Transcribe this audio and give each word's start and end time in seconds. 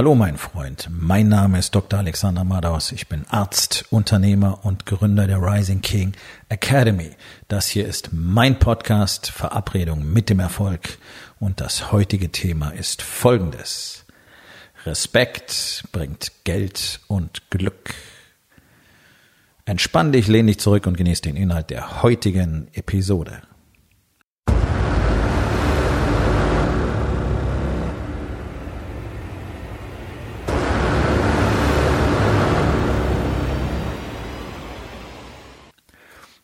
Hallo 0.00 0.14
mein 0.14 0.38
Freund, 0.38 0.88
mein 0.90 1.28
Name 1.28 1.58
ist 1.58 1.74
Dr. 1.74 1.98
Alexander 1.98 2.42
Madaus. 2.42 2.90
Ich 2.90 3.08
bin 3.08 3.26
Arzt, 3.28 3.84
Unternehmer 3.90 4.64
und 4.64 4.86
Gründer 4.86 5.26
der 5.26 5.42
Rising 5.42 5.82
King 5.82 6.14
Academy. 6.48 7.10
Das 7.48 7.66
hier 7.66 7.86
ist 7.86 8.08
mein 8.10 8.58
Podcast 8.58 9.30
Verabredung 9.30 10.10
mit 10.10 10.30
dem 10.30 10.40
Erfolg 10.40 10.96
und 11.38 11.60
das 11.60 11.92
heutige 11.92 12.32
Thema 12.32 12.70
ist 12.70 13.02
folgendes. 13.02 14.06
Respekt 14.86 15.84
bringt 15.92 16.32
Geld 16.44 17.00
und 17.06 17.50
Glück. 17.50 17.92
Entspann 19.66 20.12
dich, 20.12 20.28
lehn 20.28 20.46
dich 20.46 20.60
zurück 20.60 20.86
und 20.86 20.96
genieß 20.96 21.20
den 21.20 21.36
Inhalt 21.36 21.68
der 21.68 22.02
heutigen 22.02 22.68
Episode. 22.72 23.42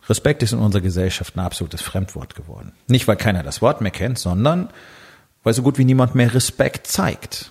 Respekt 0.08 0.42
ist 0.42 0.52
in 0.52 0.58
unserer 0.58 0.82
Gesellschaft 0.82 1.36
ein 1.36 1.40
absolutes 1.40 1.82
Fremdwort 1.82 2.34
geworden. 2.34 2.72
Nicht, 2.86 3.08
weil 3.08 3.16
keiner 3.16 3.42
das 3.42 3.60
Wort 3.60 3.80
mehr 3.80 3.90
kennt, 3.90 4.18
sondern 4.18 4.70
weil 5.42 5.54
so 5.54 5.62
gut 5.62 5.78
wie 5.78 5.84
niemand 5.84 6.14
mehr 6.14 6.34
Respekt 6.34 6.86
zeigt. 6.86 7.50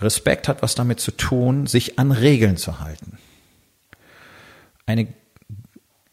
Respekt 0.00 0.48
hat 0.48 0.62
was 0.62 0.74
damit 0.74 1.00
zu 1.00 1.12
tun, 1.12 1.66
sich 1.66 1.98
an 1.98 2.12
Regeln 2.12 2.56
zu 2.56 2.80
halten. 2.80 3.18
Eine 4.86 5.08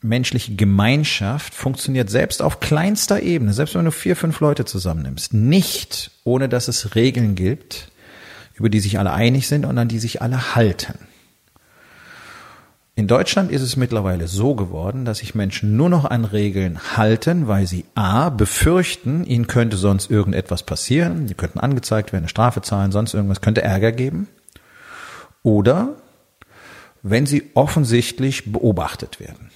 menschliche 0.01 0.55
Gemeinschaft 0.55 1.53
funktioniert 1.53 2.09
selbst 2.09 2.41
auf 2.41 2.59
kleinster 2.59 3.21
Ebene, 3.21 3.53
selbst 3.53 3.75
wenn 3.75 3.85
du 3.85 3.91
vier, 3.91 4.15
fünf 4.15 4.39
Leute 4.39 4.65
zusammennimmst, 4.65 5.33
nicht 5.33 6.11
ohne 6.23 6.49
dass 6.49 6.67
es 6.67 6.95
Regeln 6.95 7.35
gibt, 7.35 7.91
über 8.53 8.69
die 8.69 8.79
sich 8.79 8.99
alle 8.99 9.11
einig 9.11 9.47
sind 9.47 9.65
und 9.65 9.77
an 9.77 9.87
die 9.87 9.99
sich 9.99 10.21
alle 10.21 10.55
halten. 10.55 11.08
In 12.99 13.07
Deutschland 13.07 13.49
ist 13.49 13.61
es 13.61 13.77
mittlerweile 13.77 14.27
so 14.27 14.55
geworden, 14.55 15.05
dass 15.05 15.19
sich 15.19 15.33
Menschen 15.33 15.77
nur 15.77 15.87
noch 15.87 16.03
an 16.03 16.25
Regeln 16.25 16.97
halten, 16.97 17.47
weil 17.47 17.65
sie 17.65 17.85
a. 17.95 18.29
befürchten, 18.29 19.23
ihnen 19.23 19.47
könnte 19.47 19.77
sonst 19.77 20.11
irgendetwas 20.11 20.63
passieren, 20.63 21.25
die 21.25 21.33
könnten 21.33 21.61
angezeigt 21.61 22.11
werden, 22.11 22.23
eine 22.23 22.29
Strafe 22.29 22.61
zahlen, 22.61 22.91
sonst 22.91 23.13
irgendwas 23.13 23.39
könnte 23.39 23.61
Ärger 23.61 23.93
geben. 23.93 24.27
Oder 25.43 25.95
wenn 27.01 27.25
sie 27.25 27.51
offensichtlich 27.53 28.51
beobachtet 28.51 29.21
werden. 29.21 29.49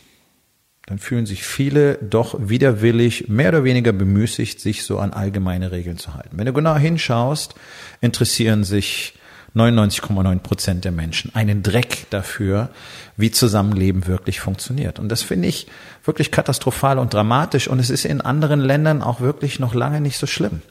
Dann 0.86 1.00
fühlen 1.00 1.26
sich 1.26 1.44
viele 1.44 1.96
doch 1.96 2.38
widerwillig, 2.40 3.28
mehr 3.28 3.50
oder 3.50 3.66
weniger 3.66 3.92
bemüßigt, 3.92 4.62
sich 4.62 4.84
so 4.84 5.00
an 5.00 5.12
allgemeine 5.12 5.74
Regeln 5.74 5.98
zu 5.98 6.14
halten. 6.14 6.38
Wenn 6.38 6.46
du 6.46 6.54
genau 6.54 6.78
hinschaust, 6.78 7.56
interessieren 8.00 8.64
sich 8.64 9.16
99,9 9.56 10.40
Prozent 10.40 10.86
der 10.86 10.92
Menschen 10.92 11.34
einen 11.36 11.62
Dreck 11.62 12.08
dafür, 12.10 12.70
wie 13.18 13.32
Zusammenleben 13.32 14.08
wirklich 14.08 14.40
funktioniert. 14.40 15.00
Und 15.00 15.10
das 15.10 15.22
finde 15.22 15.48
ich 15.48 15.68
wirklich 16.04 16.32
katastrophal 16.32 16.98
und 16.98 17.14
dramatisch. 17.14 17.68
Und 17.68 17.80
es 17.80 17.90
ist 17.90 18.06
in 18.06 18.22
anderen 18.22 18.60
Ländern 18.60 19.02
auch 19.04 19.22
wirklich 19.22 19.60
noch 19.60 19.76
lange 19.76 20.02
nicht 20.02 20.18
so 20.18 20.26
schlimm. 20.26 20.62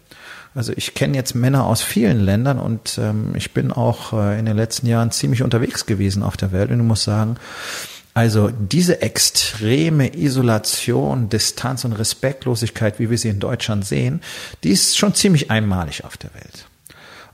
Also 0.55 0.72
ich 0.77 0.94
kenne 0.94 1.16
jetzt 1.16 1.34
Männer 1.34 1.64
aus 1.64 1.80
vielen 1.80 2.20
Ländern 2.20 2.58
und 2.58 2.98
ähm, 2.98 3.33
ich 3.34 3.52
bin 3.55 3.72
auch 3.72 4.12
äh, 4.12 4.39
in 4.39 4.44
den 4.44 4.56
letzten 4.56 4.86
Jahren 4.86 5.11
ziemlich 5.11 5.42
unterwegs 5.42 5.86
gewesen 5.86 6.22
auf 6.22 6.36
der 6.36 6.52
Welt 6.52 6.70
und 6.70 6.80
ich 6.80 6.86
muss 6.86 7.05
sagen, 7.05 7.36
also 8.12 8.50
diese 8.50 9.00
extreme 9.00 10.14
Isolation, 10.14 11.30
Distanz 11.30 11.86
und 11.86 11.94
Respektlosigkeit, 11.94 12.98
wie 12.98 13.08
wir 13.08 13.17
sie 13.17 13.30
in 13.30 13.41
Deutschland 13.41 13.86
sehen, 13.86 14.20
die 14.62 14.70
ist 14.70 14.98
schon 14.98 15.14
ziemlich 15.14 15.50
einmalig 15.50 16.05
auf 16.05 16.19
der 16.19 16.34
Welt. 16.34 16.67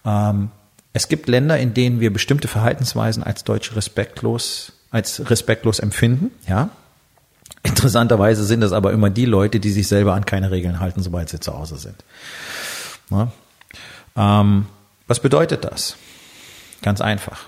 Ähm, 0.05 0.51
es 0.93 1.09
gibt 1.09 1.29
Länder, 1.29 1.59
in 1.59 1.75
denen 1.75 2.01
wir 2.01 2.13
bestimmte 2.13 2.49
Verhaltensweisen 2.49 3.23
als 3.23 3.45
Deutsche 3.45 3.77
respektlos, 3.77 4.73
als 4.91 5.31
respektlos 5.31 5.79
empfinden, 5.79 6.31
ja. 6.47 6.71
Interessanterweise 7.63 8.45
sind 8.45 8.61
das 8.61 8.73
aber 8.73 8.93
immer 8.93 9.11
die 9.11 9.25
Leute, 9.25 9.59
die 9.59 9.71
sich 9.71 9.89
selber 9.89 10.15
an 10.15 10.25
keine 10.25 10.51
Regeln 10.51 10.81
halten, 10.81 11.03
sobald 11.03 11.29
sie 11.29 11.41
zu 11.41 11.53
Hause 11.53 11.77
sind. 11.77 11.97
Ähm, 14.17 14.67
was 15.07 15.21
bedeutet 15.21 15.65
das? 15.65 15.97
Ganz 16.83 17.01
einfach. 17.01 17.47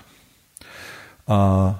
Äh, 1.27 1.73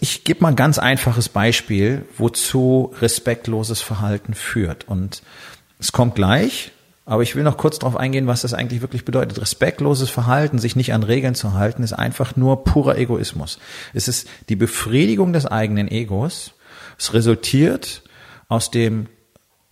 ich 0.00 0.24
gebe 0.24 0.42
mal 0.42 0.50
ein 0.50 0.56
ganz 0.56 0.78
einfaches 0.78 1.28
Beispiel, 1.28 2.06
wozu 2.16 2.94
respektloses 3.00 3.80
Verhalten 3.80 4.34
führt. 4.34 4.86
Und 4.86 5.22
es 5.80 5.90
kommt 5.92 6.14
gleich, 6.14 6.72
aber 7.04 7.22
ich 7.22 7.34
will 7.34 7.42
noch 7.42 7.56
kurz 7.56 7.78
darauf 7.78 7.96
eingehen, 7.96 8.26
was 8.26 8.42
das 8.42 8.54
eigentlich 8.54 8.80
wirklich 8.80 9.04
bedeutet. 9.04 9.40
Respektloses 9.40 10.08
Verhalten, 10.08 10.58
sich 10.58 10.76
nicht 10.76 10.92
an 10.92 11.02
Regeln 11.02 11.34
zu 11.34 11.54
halten, 11.54 11.82
ist 11.82 11.92
einfach 11.92 12.36
nur 12.36 12.64
purer 12.64 12.96
Egoismus. 12.96 13.58
Es 13.92 14.06
ist 14.06 14.28
die 14.48 14.56
Befriedigung 14.56 15.32
des 15.32 15.46
eigenen 15.46 15.88
Egos. 15.88 16.54
Es 16.98 17.12
resultiert 17.12 18.02
aus 18.48 18.70
dem 18.70 19.08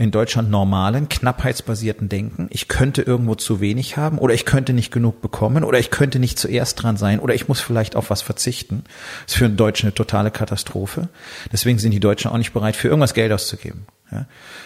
in 0.00 0.11
Deutschland 0.11 0.50
normalen, 0.50 1.11
knappheitsbasierten 1.11 2.09
Denken. 2.09 2.47
Ich 2.49 2.69
könnte 2.69 3.03
irgendwo 3.03 3.34
zu 3.34 3.61
wenig 3.61 3.99
haben 3.99 4.16
oder 4.16 4.33
ich 4.33 4.47
könnte 4.47 4.72
nicht 4.72 4.91
genug 4.91 5.21
bekommen 5.21 5.62
oder 5.62 5.78
ich 5.78 5.91
könnte 5.91 6.19
nicht 6.19 6.38
zuerst 6.38 6.83
dran 6.83 6.97
sein 6.97 7.21
oder 7.21 7.34
ich 7.34 7.49
muss 7.49 7.61
vielleicht 7.61 7.97
auf 7.97 8.09
was 8.09 8.22
verzichten. 8.22 8.84
Das 9.27 9.34
ist 9.34 9.39
für 9.39 9.44
einen 9.44 9.59
Deutschen 9.59 9.89
eine 9.89 9.94
totale 9.94 10.31
Katastrophe. 10.31 11.10
Deswegen 11.53 11.78
sind 11.78 11.91
die 11.91 12.00
Deutschen 12.00 12.31
auch 12.31 12.39
nicht 12.39 12.55
bereit, 12.55 12.77
für 12.77 12.89
irgendwas 12.89 13.12
Geld 13.12 13.31
auszugeben. 13.31 13.84
Ja? 14.10 14.25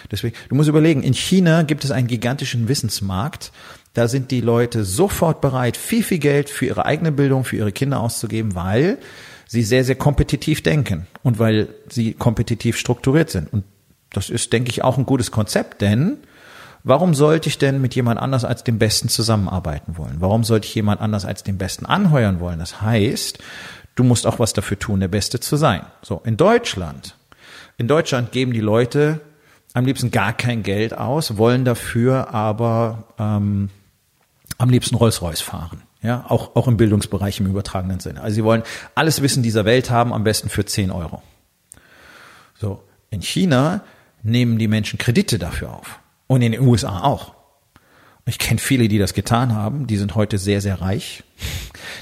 Deswegen, 0.08 0.36
du 0.50 0.54
musst 0.54 0.68
überlegen, 0.68 1.02
in 1.02 1.14
China 1.14 1.62
gibt 1.62 1.82
es 1.82 1.90
einen 1.90 2.06
gigantischen 2.06 2.68
Wissensmarkt. 2.68 3.50
Da 3.92 4.06
sind 4.06 4.30
die 4.30 4.40
Leute 4.40 4.84
sofort 4.84 5.40
bereit, 5.40 5.76
viel, 5.76 6.04
viel 6.04 6.18
Geld 6.20 6.48
für 6.48 6.66
ihre 6.66 6.86
eigene 6.86 7.10
Bildung, 7.10 7.42
für 7.42 7.56
ihre 7.56 7.72
Kinder 7.72 7.98
auszugeben, 7.98 8.54
weil 8.54 8.98
sie 9.48 9.64
sehr, 9.64 9.82
sehr 9.82 9.96
kompetitiv 9.96 10.62
denken 10.62 11.08
und 11.24 11.40
weil 11.40 11.70
sie 11.88 12.12
kompetitiv 12.12 12.76
strukturiert 12.76 13.30
sind. 13.30 13.52
Und 13.52 13.64
das 14.16 14.30
ist, 14.30 14.52
denke 14.52 14.70
ich, 14.70 14.82
auch 14.82 14.98
ein 14.98 15.06
gutes 15.06 15.30
Konzept, 15.30 15.80
denn 15.82 16.18
warum 16.82 17.14
sollte 17.14 17.48
ich 17.48 17.58
denn 17.58 17.80
mit 17.80 17.94
jemand 17.94 18.20
anders 18.20 18.44
als 18.44 18.64
dem 18.64 18.78
Besten 18.78 19.08
zusammenarbeiten 19.08 19.96
wollen? 19.96 20.16
Warum 20.18 20.44
sollte 20.44 20.66
ich 20.66 20.74
jemand 20.74 21.00
anders 21.00 21.24
als 21.24 21.42
dem 21.42 21.58
Besten 21.58 21.86
anheuern 21.86 22.40
wollen? 22.40 22.58
Das 22.58 22.80
heißt, 22.80 23.38
du 23.94 24.04
musst 24.04 24.26
auch 24.26 24.38
was 24.38 24.52
dafür 24.52 24.78
tun, 24.78 25.00
der 25.00 25.08
Beste 25.08 25.40
zu 25.40 25.56
sein. 25.56 25.84
So, 26.02 26.20
in 26.24 26.36
Deutschland, 26.36 27.16
in 27.76 27.88
Deutschland 27.88 28.32
geben 28.32 28.52
die 28.52 28.60
Leute 28.60 29.20
am 29.72 29.84
liebsten 29.84 30.10
gar 30.10 30.32
kein 30.32 30.62
Geld 30.62 30.96
aus, 30.96 31.36
wollen 31.36 31.64
dafür 31.64 32.32
aber 32.32 33.04
ähm, 33.18 33.70
am 34.58 34.70
liebsten 34.70 34.94
Rolls-Royce 34.94 35.40
fahren. 35.40 35.82
Ja, 36.00 36.26
auch, 36.28 36.54
auch 36.54 36.68
im 36.68 36.76
Bildungsbereich 36.76 37.40
im 37.40 37.46
übertragenen 37.46 37.98
Sinne. 37.98 38.20
Also 38.20 38.34
sie 38.34 38.44
wollen 38.44 38.62
alles 38.94 39.22
Wissen 39.22 39.42
dieser 39.42 39.64
Welt 39.64 39.90
haben, 39.90 40.12
am 40.12 40.22
besten 40.22 40.50
für 40.50 40.64
10 40.64 40.90
Euro. 40.90 41.22
So, 42.54 42.84
in 43.10 43.22
China 43.22 43.82
nehmen 44.24 44.58
die 44.58 44.68
Menschen 44.68 44.98
Kredite 44.98 45.38
dafür 45.38 45.72
auf. 45.72 46.00
Und 46.26 46.42
in 46.42 46.52
den 46.52 46.62
USA 46.62 47.02
auch. 47.02 47.34
Ich 48.26 48.38
kenne 48.38 48.58
viele, 48.58 48.88
die 48.88 48.98
das 48.98 49.12
getan 49.12 49.54
haben. 49.54 49.86
Die 49.86 49.98
sind 49.98 50.14
heute 50.14 50.38
sehr, 50.38 50.60
sehr 50.60 50.80
reich. 50.80 51.22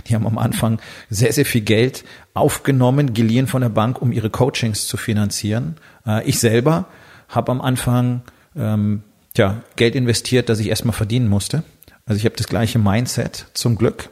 Die 0.06 0.15
haben 0.15 0.27
am 0.27 0.38
Anfang 0.38 0.81
sehr, 1.10 1.33
sehr 1.33 1.44
viel 1.44 1.62
Geld 1.62 2.05
aufgenommen, 2.33 3.12
geliehen 3.12 3.49
von 3.49 3.60
der 3.60 3.69
Bank, 3.69 4.00
um 4.00 4.12
ihre 4.12 4.31
Coachings 4.31 4.87
zu 4.87 4.97
finanzieren. 4.97 5.77
Äh, 6.06 6.25
ich 6.28 6.38
selber 6.38 6.87
habe 7.28 7.50
am 7.50 7.60
Anfang 7.60 8.22
ähm, 8.56 9.03
tja, 9.34 9.62
Geld 9.77 9.97
investiert, 9.97 10.49
das 10.49 10.60
ich 10.60 10.69
erstmal 10.69 10.94
verdienen 10.94 11.28
musste. 11.28 11.65
Also 12.06 12.19
ich 12.19 12.25
habe 12.25 12.37
das 12.37 12.47
gleiche 12.47 12.78
Mindset 12.78 13.47
zum 13.54 13.77
Glück. 13.77 14.10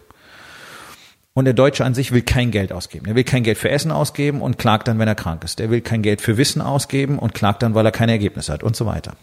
Und 1.33 1.45
der 1.45 1.55
Deutsche 1.55 1.85
an 1.85 1.95
sich 1.95 2.13
will 2.13 2.23
kein 2.23 2.51
Geld 2.51 2.73
ausgeben. 2.73 3.07
Er 3.07 3.15
will 3.15 3.25
kein 3.25 3.45
Geld 3.45 3.57
für 3.57 3.71
Essen 3.71 3.93
ausgeben 3.93 4.43
und 4.43 4.59
klagt 4.59 4.89
dann, 4.89 4.99
wenn 4.99 5.09
er 5.09 5.15
krank 5.15 5.45
ist. 5.45 5.61
Er 5.61 5.71
will 5.71 5.81
kein 5.81 6.03
Geld 6.03 6.21
für 6.21 6.37
Wissen 6.37 6.61
ausgeben 6.61 7.19
und 7.19 7.35
klagt 7.35 7.63
dann, 7.63 7.75
weil 7.75 7.87
er 7.87 7.93
keine 7.93 8.13
Ergebnisse 8.13 8.53
hat 8.53 8.63
und 8.63 8.75
so 8.75 8.85
weiter. 8.85 9.17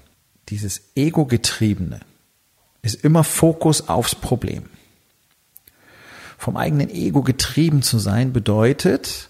Dieses 0.49 0.81
Ego-getriebene 0.95 1.99
ist 2.81 3.03
immer 3.03 3.25
Fokus 3.25 3.89
aufs 3.89 4.15
Problem. 4.15 4.65
Vom 6.37 6.55
eigenen 6.55 6.89
Ego 6.89 7.23
getrieben 7.23 7.81
zu 7.81 7.99
sein 7.99 8.31
bedeutet, 8.31 9.29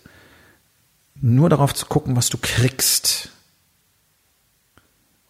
nur 1.19 1.49
darauf 1.49 1.73
zu 1.73 1.87
gucken, 1.87 2.15
was 2.15 2.29
du 2.29 2.37
kriegst 2.39 3.31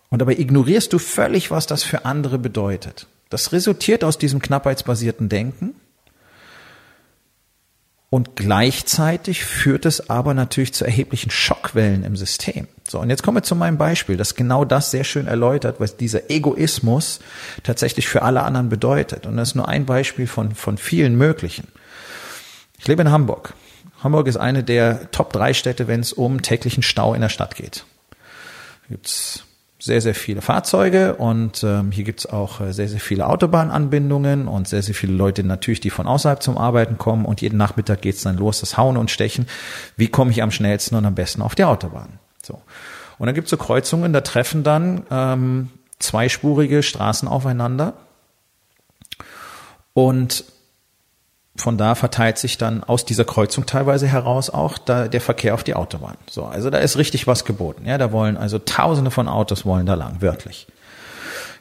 und 0.09 0.19
dabei 0.19 0.37
ignorierst 0.37 0.93
du 0.93 0.99
völlig, 0.99 1.51
was 1.51 1.67
das 1.67 1.83
für 1.83 2.05
andere 2.05 2.39
bedeutet. 2.39 3.07
Das 3.29 3.51
resultiert 3.51 4.03
aus 4.03 4.17
diesem 4.17 4.41
knappheitsbasierten 4.41 5.27
Denken. 5.29 5.75
Und 8.09 8.37
gleichzeitig 8.37 9.43
führt 9.43 9.85
es 9.85 10.09
aber 10.09 10.33
natürlich 10.33 10.73
zu 10.73 10.85
erheblichen 10.85 11.29
Schockwellen 11.29 12.05
im 12.05 12.15
System. 12.15 12.67
So, 12.87 12.99
und 12.99 13.09
jetzt 13.09 13.21
kommen 13.21 13.37
wir 13.37 13.43
zu 13.43 13.55
meinem 13.55 13.77
Beispiel, 13.77 14.15
das 14.15 14.35
genau 14.35 14.63
das 14.63 14.91
sehr 14.91 15.03
schön 15.03 15.27
erläutert, 15.27 15.81
was 15.81 15.97
dieser 15.97 16.29
Egoismus 16.29 17.19
tatsächlich 17.63 18.07
für 18.07 18.21
alle 18.21 18.43
anderen 18.43 18.69
bedeutet. 18.69 19.25
Und 19.25 19.35
das 19.35 19.49
ist 19.49 19.55
nur 19.55 19.67
ein 19.67 19.85
Beispiel 19.85 20.25
von, 20.25 20.55
von 20.55 20.77
vielen 20.77 21.17
möglichen. 21.17 21.67
Ich 22.79 22.87
lebe 22.87 23.01
in 23.01 23.11
Hamburg. 23.11 23.53
Hamburg 24.01 24.27
ist 24.27 24.37
eine 24.37 24.63
der 24.63 25.11
Top 25.11 25.33
drei 25.33 25.53
Städte, 25.53 25.89
wenn 25.89 25.99
es 25.99 26.13
um 26.13 26.41
täglichen 26.41 26.83
Stau 26.83 27.13
in 27.13 27.21
der 27.21 27.29
Stadt 27.29 27.55
geht. 27.55 27.83
Da 28.11 28.87
gibt's 28.91 29.43
sehr, 29.87 30.01
sehr 30.01 30.13
viele 30.13 30.41
Fahrzeuge 30.41 31.15
und 31.15 31.63
ähm, 31.63 31.91
hier 31.91 32.03
gibt's 32.03 32.27
auch 32.27 32.61
äh, 32.61 32.73
sehr, 32.73 32.89
sehr 32.89 32.99
viele 32.99 33.25
Autobahnanbindungen 33.25 34.47
und 34.47 34.67
sehr, 34.67 34.83
sehr 34.83 34.93
viele 34.93 35.13
Leute 35.13 35.43
natürlich, 35.43 35.79
die 35.79 35.89
von 35.89 36.05
außerhalb 36.05 36.43
zum 36.43 36.57
Arbeiten 36.57 36.97
kommen 36.97 37.25
und 37.25 37.41
jeden 37.41 37.57
Nachmittag 37.57 38.01
geht's 38.01 38.21
dann 38.21 38.37
los, 38.37 38.59
das 38.59 38.77
Hauen 38.77 38.97
und 38.97 39.09
Stechen. 39.09 39.47
Wie 39.95 40.09
komme 40.09 40.31
ich 40.31 40.43
am 40.43 40.51
schnellsten 40.51 40.95
und 40.95 41.05
am 41.05 41.15
besten 41.15 41.41
auf 41.41 41.55
die 41.55 41.63
Autobahn? 41.63 42.19
So. 42.43 42.61
Und 43.17 43.25
dann 43.25 43.33
gibt's 43.33 43.49
so 43.49 43.57
Kreuzungen, 43.57 44.13
da 44.13 44.21
treffen 44.21 44.63
dann 44.63 45.03
ähm, 45.09 45.69
zweispurige 45.99 46.83
Straßen 46.83 47.27
aufeinander 47.27 47.93
und 49.93 50.43
von 51.57 51.77
da 51.77 51.95
verteilt 51.95 52.37
sich 52.37 52.57
dann 52.57 52.83
aus 52.83 53.03
dieser 53.05 53.25
Kreuzung 53.25 53.65
teilweise 53.65 54.07
heraus 54.07 54.49
auch 54.49 54.77
da 54.77 55.07
der 55.07 55.21
Verkehr 55.21 55.53
auf 55.53 55.63
die 55.63 55.73
Autobahn. 55.73 56.17
So, 56.29 56.45
also 56.45 56.69
da 56.69 56.77
ist 56.77 56.97
richtig 56.97 57.27
was 57.27 57.45
geboten. 57.45 57.85
Ja, 57.85 57.97
da 57.97 58.11
wollen 58.11 58.37
also 58.37 58.59
Tausende 58.59 59.11
von 59.11 59.27
Autos 59.27 59.65
wollen 59.65 59.85
da 59.85 59.95
lang, 59.95 60.21
wörtlich. 60.21 60.67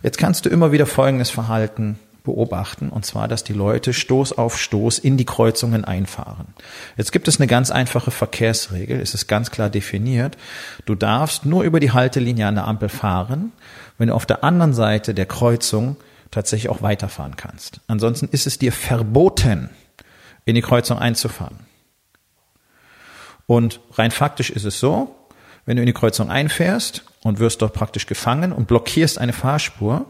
Jetzt 0.02 0.19
kannst 0.19 0.44
du 0.44 0.50
immer 0.50 0.72
wieder 0.72 0.87
folgendes 0.87 1.31
Verhalten 1.31 1.98
beobachten, 2.25 2.90
und 2.90 3.06
zwar, 3.06 3.28
dass 3.28 3.44
die 3.44 3.54
Leute 3.54 3.94
Stoß 3.94 4.37
auf 4.37 4.58
Stoß 4.58 4.98
in 4.98 5.16
die 5.16 5.25
Kreuzungen 5.25 5.84
einfahren. 5.84 6.49
Jetzt 6.96 7.12
gibt 7.12 7.28
es 7.28 7.38
eine 7.38 7.46
ganz 7.46 7.70
einfache 7.70 8.10
Verkehrsregel, 8.10 9.00
es 9.00 9.14
ist 9.14 9.28
ganz 9.28 9.50
klar 9.50 9.70
definiert. 9.70 10.37
Du 10.84 10.94
darfst 10.94 11.46
nur 11.46 11.62
über 11.62 11.81
die 11.81 11.92
Haltelinie 11.92 12.46
an 12.46 12.56
der 12.56 12.66
Ampel 12.66 12.88
fahren, 12.88 13.52
wenn 13.96 14.08
du 14.08 14.14
auf 14.14 14.26
der 14.26 14.44
anderen 14.44 14.75
Seite 14.75 15.14
der 15.14 15.26
Kreuzung 15.26 15.96
tatsächlich 16.31 16.69
auch 16.69 16.82
weiterfahren 16.82 17.37
kannst. 17.37 17.81
Ansonsten 17.87 18.28
ist 18.31 18.46
es 18.46 18.58
dir 18.58 18.72
verboten, 18.72 19.70
in 20.46 20.54
die 20.54 20.62
Kreuzung 20.62 20.98
einzufahren. 20.98 21.58
Und 23.46 23.81
rein 23.93 24.10
faktisch 24.10 24.48
ist 24.48 24.64
es 24.64 24.81
so, 24.81 25.14
wenn 25.66 25.76
du 25.76 25.82
in 25.82 25.87
die 25.87 25.93
Kreuzung 25.93 26.31
einfährst 26.31 27.04
und 27.22 27.38
wirst 27.38 27.60
dort 27.60 27.75
praktisch 27.75 28.06
gefangen 28.06 28.52
und 28.52 28.66
blockierst 28.66 29.19
eine 29.19 29.32
Fahrspur, 29.32 30.06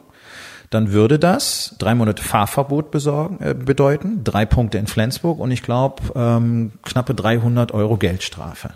dann 0.70 0.92
würde 0.92 1.18
das 1.18 1.74
drei 1.78 1.94
Monate 1.94 2.22
Fahrverbot 2.22 2.90
besorgen, 2.90 3.38
äh, 3.40 3.54
bedeuten, 3.54 4.24
drei 4.24 4.44
Punkte 4.44 4.78
in 4.78 4.86
Flensburg 4.86 5.38
und 5.38 5.50
ich 5.50 5.62
glaube 5.62 6.02
ähm, 6.14 6.72
knappe 6.82 7.14
300 7.14 7.72
Euro 7.72 7.96
Geldstrafe, 7.96 8.74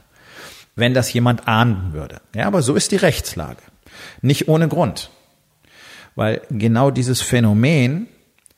wenn 0.77 0.95
das 0.95 1.13
jemand 1.13 1.49
ahnden 1.49 1.93
würde. 1.93 2.21
Ja, 2.35 2.47
aber 2.47 2.63
so 2.63 2.75
ist 2.75 2.93
die 2.93 2.97
Rechtslage. 2.97 3.63
Nicht 4.23 4.49
ohne 4.49 4.69
Grund, 4.69 5.11
weil 6.15 6.43
genau 6.49 6.91
dieses 6.91 7.21
Phänomen 7.21 8.06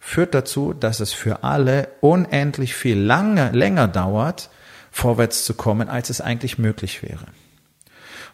führt 0.04 0.34
dazu, 0.34 0.74
dass 0.74 0.98
es 0.98 1.12
für 1.12 1.44
alle 1.44 1.88
unendlich 2.00 2.74
viel 2.74 2.98
lange, 2.98 3.50
länger 3.52 3.86
dauert, 3.86 4.50
vorwärts 4.90 5.44
zu 5.44 5.54
kommen, 5.54 5.88
als 5.88 6.10
es 6.10 6.20
eigentlich 6.20 6.58
möglich 6.58 7.02
wäre. 7.04 7.24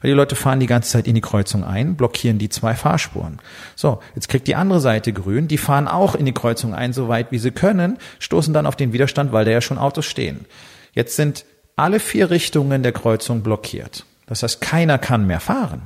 Weil 0.01 0.11
die 0.11 0.17
Leute 0.17 0.35
fahren 0.35 0.61
die 0.61 0.67
ganze 0.67 0.91
Zeit 0.91 1.07
in 1.07 1.15
die 1.15 1.21
Kreuzung 1.21 1.65
ein, 1.65 1.95
blockieren 1.95 2.39
die 2.39 2.49
zwei 2.49 2.75
Fahrspuren. 2.75 3.39
So, 3.77 4.01
jetzt 4.15 4.29
kriegt 4.29 4.49
die 4.49 4.55
andere 4.55 4.81
Seite 4.81 5.13
grün, 5.13 5.47
die 5.47 5.59
fahren 5.59 5.89
auch 5.89 6.15
in 6.15 6.25
die 6.25 6.33
Kreuzung 6.33 6.75
ein, 6.75 6.95
so 6.95 7.09
weit 7.09 7.31
wie 7.33 7.39
sie 7.39 7.51
können, 7.51 7.99
stoßen 8.19 8.55
dann 8.55 8.67
auf 8.67 8.75
den 8.75 8.95
Widerstand, 8.95 9.33
weil 9.33 9.45
da 9.45 9.51
ja 9.51 9.61
schon 9.61 9.79
Autos 9.79 10.07
stehen. 10.07 10.47
Jetzt 10.95 11.17
sind 11.17 11.45
alle 11.77 12.01
vier 12.01 12.31
Richtungen 12.31 12.83
der 12.83 12.93
Kreuzung 12.93 13.43
blockiert. 13.43 14.07
Das 14.27 14.43
heißt, 14.43 14.63
keiner 14.63 14.99
kann 14.99 15.27
mehr 15.27 15.41
fahren. 15.41 15.83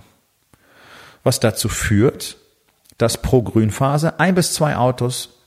Was 1.25 1.41
dazu 1.41 1.69
führt, 1.69 2.37
dass 2.99 3.21
pro 3.21 3.43
Grünphase 3.43 4.21
ein 4.21 4.37
bis 4.37 4.55
zwei 4.55 4.77
Autos 4.77 5.42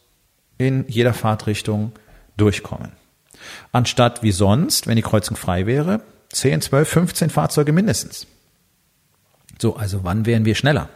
in 0.58 0.86
jeder 0.88 1.14
Fahrtrichtung 1.14 1.92
durchkommen. 2.38 2.92
Anstatt 3.72 4.24
wie 4.24 4.32
sonst, 4.32 4.88
wenn 4.88 4.96
die 4.96 5.02
Kreuzung 5.02 5.38
frei 5.38 5.66
wäre, 5.66 6.02
10, 6.32 6.62
12, 6.62 6.90
15 6.90 7.30
Fahrzeuge 7.30 7.72
mindestens. 7.72 8.28
So, 9.60 9.76
also 9.76 10.04
wann 10.04 10.26
wären 10.26 10.46
wir 10.46 10.56
schneller? 10.56 10.90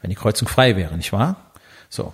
Wenn 0.00 0.10
die 0.10 0.16
Kreuzung 0.16 0.48
frei 0.48 0.76
wäre, 0.76 0.96
nicht 0.96 1.12
wahr? 1.12 1.52
So. 1.88 2.12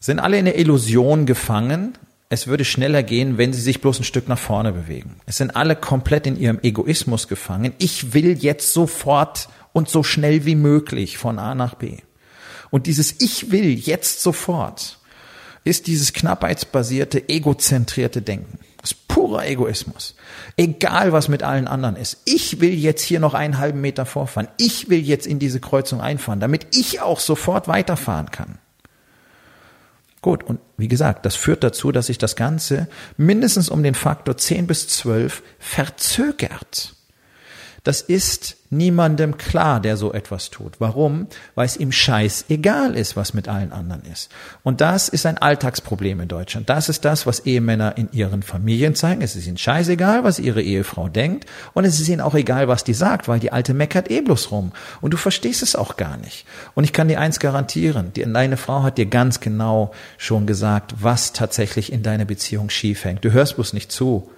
Sind 0.00 0.20
alle 0.20 0.38
in 0.38 0.44
der 0.44 0.58
Illusion 0.58 1.26
gefangen, 1.26 1.96
es 2.28 2.46
würde 2.46 2.64
schneller 2.64 3.02
gehen, 3.02 3.38
wenn 3.38 3.52
sie 3.52 3.60
sich 3.60 3.80
bloß 3.80 4.00
ein 4.00 4.04
Stück 4.04 4.28
nach 4.28 4.38
vorne 4.38 4.72
bewegen. 4.72 5.16
Es 5.26 5.36
sind 5.36 5.54
alle 5.54 5.76
komplett 5.76 6.26
in 6.26 6.38
ihrem 6.38 6.58
Egoismus 6.62 7.28
gefangen. 7.28 7.74
Ich 7.78 8.12
will 8.12 8.36
jetzt 8.38 8.72
sofort 8.72 9.48
und 9.72 9.88
so 9.88 10.02
schnell 10.02 10.44
wie 10.44 10.56
möglich 10.56 11.18
von 11.18 11.38
A 11.38 11.54
nach 11.54 11.74
B. 11.74 11.98
Und 12.70 12.86
dieses 12.86 13.20
Ich 13.20 13.50
will 13.50 13.78
jetzt 13.78 14.20
sofort 14.20 14.98
ist 15.64 15.86
dieses 15.86 16.12
knappheitsbasierte, 16.12 17.28
egozentrierte 17.28 18.22
Denken. 18.22 18.58
Das 18.80 18.92
ist 18.92 19.08
purer 19.08 19.46
Egoismus. 19.46 20.14
Egal, 20.56 21.12
was 21.12 21.28
mit 21.28 21.42
allen 21.42 21.66
anderen 21.66 21.96
ist. 21.96 22.18
Ich 22.26 22.60
will 22.60 22.74
jetzt 22.74 23.02
hier 23.02 23.18
noch 23.18 23.32
einen 23.32 23.58
halben 23.58 23.80
Meter 23.80 24.04
vorfahren. 24.04 24.48
Ich 24.58 24.90
will 24.90 25.00
jetzt 25.00 25.26
in 25.26 25.38
diese 25.38 25.60
Kreuzung 25.60 26.02
einfahren, 26.02 26.40
damit 26.40 26.76
ich 26.76 27.00
auch 27.00 27.18
sofort 27.18 27.66
weiterfahren 27.66 28.30
kann. 28.30 28.58
Gut, 30.20 30.42
und 30.42 30.60
wie 30.76 30.88
gesagt, 30.88 31.26
das 31.26 31.34
führt 31.34 31.64
dazu, 31.64 31.92
dass 31.92 32.06
sich 32.06 32.18
das 32.18 32.36
Ganze 32.36 32.88
mindestens 33.16 33.68
um 33.68 33.82
den 33.82 33.94
Faktor 33.94 34.36
10 34.36 34.66
bis 34.66 34.88
12 34.88 35.42
verzögert. 35.58 36.94
Das 37.84 38.00
ist 38.00 38.56
niemandem 38.70 39.36
klar, 39.36 39.78
der 39.78 39.98
so 39.98 40.14
etwas 40.14 40.48
tut. 40.48 40.80
Warum? 40.80 41.26
Weil 41.54 41.66
es 41.66 41.76
ihm 41.76 41.92
scheißegal 41.92 42.96
ist, 42.96 43.14
was 43.14 43.34
mit 43.34 43.46
allen 43.46 43.72
anderen 43.72 44.02
ist. 44.10 44.30
Und 44.62 44.80
das 44.80 45.10
ist 45.10 45.26
ein 45.26 45.36
Alltagsproblem 45.36 46.20
in 46.20 46.28
Deutschland. 46.28 46.70
Das 46.70 46.88
ist 46.88 47.04
das, 47.04 47.26
was 47.26 47.40
Ehemänner 47.40 47.98
in 47.98 48.08
ihren 48.10 48.42
Familien 48.42 48.94
zeigen. 48.94 49.20
Es 49.20 49.36
ist 49.36 49.46
ihnen 49.46 49.58
scheißegal, 49.58 50.24
was 50.24 50.38
ihre 50.38 50.62
Ehefrau 50.62 51.10
denkt. 51.10 51.46
Und 51.74 51.84
es 51.84 52.00
ist 52.00 52.08
ihnen 52.08 52.22
auch 52.22 52.34
egal, 52.34 52.68
was 52.68 52.84
die 52.84 52.94
sagt, 52.94 53.28
weil 53.28 53.38
die 53.38 53.52
Alte 53.52 53.74
meckert 53.74 54.10
eh 54.10 54.22
bloß 54.22 54.50
rum. 54.50 54.72
Und 55.02 55.12
du 55.12 55.18
verstehst 55.18 55.62
es 55.62 55.76
auch 55.76 55.98
gar 55.98 56.16
nicht. 56.16 56.46
Und 56.74 56.84
ich 56.84 56.94
kann 56.94 57.08
dir 57.08 57.20
eins 57.20 57.38
garantieren. 57.38 58.12
Deine 58.14 58.56
Frau 58.56 58.82
hat 58.82 58.96
dir 58.96 59.06
ganz 59.06 59.40
genau 59.40 59.92
schon 60.16 60.46
gesagt, 60.46 60.94
was 61.00 61.34
tatsächlich 61.34 61.92
in 61.92 62.02
deiner 62.02 62.24
Beziehung 62.24 62.70
schief 62.70 63.04
hängt. 63.04 63.26
Du 63.26 63.32
hörst 63.32 63.56
bloß 63.56 63.74
nicht 63.74 63.92
zu 63.92 64.30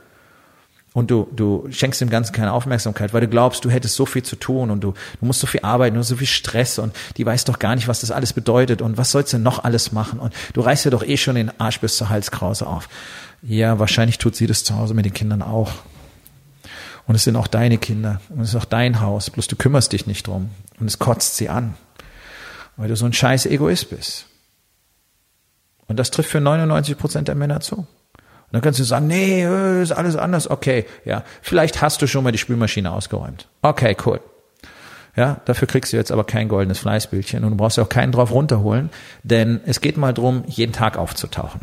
und 0.97 1.11
du, 1.11 1.29
du 1.37 1.69
schenkst 1.71 2.01
dem 2.01 2.09
Ganzen 2.09 2.33
keine 2.33 2.55
Aufmerksamkeit, 2.55 3.13
weil 3.13 3.21
du 3.21 3.29
glaubst, 3.29 3.63
du 3.67 3.69
hättest 3.69 3.97
so 3.97 4.07
viel 4.07 4.23
zu 4.23 4.35
tun 4.35 4.71
und 4.71 4.81
du, 4.81 4.95
du 5.21 5.27
musst 5.27 5.41
so 5.41 5.47
viel 5.47 5.61
arbeiten, 5.61 5.99
hast 5.99 6.09
so 6.09 6.17
viel 6.17 6.27
Stress 6.27 6.79
und 6.79 6.97
die 7.19 7.27
weiß 7.27 7.45
doch 7.45 7.59
gar 7.59 7.75
nicht, 7.75 7.87
was 7.87 8.01
das 8.01 8.11
alles 8.11 8.33
bedeutet 8.33 8.81
und 8.81 8.97
was 8.97 9.11
sollst 9.11 9.35
du 9.35 9.39
noch 9.39 9.63
alles 9.63 9.93
machen 9.93 10.19
und 10.19 10.33
du 10.55 10.63
reißt 10.63 10.87
ja 10.87 10.91
doch 10.91 11.03
eh 11.03 11.19
schon 11.19 11.35
den 11.35 11.61
Arsch 11.61 11.81
bis 11.81 11.99
zur 11.99 12.09
Halskrause 12.09 12.67
auf. 12.67 12.89
Ja, 13.43 13.79
wahrscheinlich 13.79 14.17
tut 14.17 14.37
sie 14.37 14.47
das 14.47 14.65
zu 14.65 14.75
Hause 14.75 14.95
mit 14.95 15.05
den 15.05 15.13
Kindern 15.13 15.43
auch. 15.43 15.71
Und 17.07 17.15
es 17.15 17.25
sind 17.25 17.37
auch 17.37 17.47
deine 17.47 17.77
Kinder 17.77 18.23
und 18.31 18.41
es 18.41 18.49
ist 18.49 18.57
auch 18.57 18.65
dein 18.65 19.03
Haus, 19.03 19.29
bloß 19.29 19.49
du 19.49 19.57
kümmerst 19.57 19.93
dich 19.93 20.07
nicht 20.07 20.27
drum 20.27 20.49
und 20.81 20.87
es 20.87 20.99
kotzt 20.99 21.37
sie 21.37 21.51
an, 21.51 21.75
weil 22.79 22.89
du 22.89 22.97
so 22.97 23.05
ein 23.05 23.13
scheiß 23.13 23.45
Egoist 23.45 23.91
bist. 23.91 24.25
Und 25.89 25.99
das 25.99 26.11
trifft 26.11 26.31
für 26.31 26.41
99 26.41 26.97
Prozent 26.97 27.29
der 27.29 27.35
Männer 27.35 27.61
zu. 27.61 27.87
Und 28.47 28.53
dann 28.53 28.63
kannst 28.63 28.79
du 28.79 28.85
sagen, 28.85 29.09
nee, 29.09 29.45
äh, 29.45 29.83
ist 29.83 29.93
alles 29.93 30.17
anders. 30.17 30.49
Okay, 30.49 30.87
ja. 31.05 31.25
Vielleicht 31.43 31.83
hast 31.83 32.01
du 32.01 32.07
schon 32.07 32.23
mal 32.23 32.33
die 32.33 32.39
Spülmaschine 32.39 32.93
ausgeräumt. 32.93 33.49
Okay, 33.63 33.97
cool. 34.07 34.21
Ja, 35.17 35.41
dafür 35.47 35.67
kriegst 35.67 35.93
du 35.93 35.97
jetzt 35.97 36.13
aber 36.13 36.25
kein 36.25 36.49
goldenes 36.49 36.79
Fleißbildchen 36.79 37.43
und 37.43 37.51
du 37.53 37.57
brauchst 37.57 37.79
ja 37.79 37.83
auch 37.83 37.89
keinen 37.89 38.13
drauf 38.13 38.31
runterholen, 38.31 38.91
denn 39.23 39.61
es 39.65 39.81
geht 39.81 39.97
mal 39.97 40.13
drum, 40.13 40.45
jeden 40.47 40.73
Tag 40.73 40.99
aufzutauchen. 40.99 41.63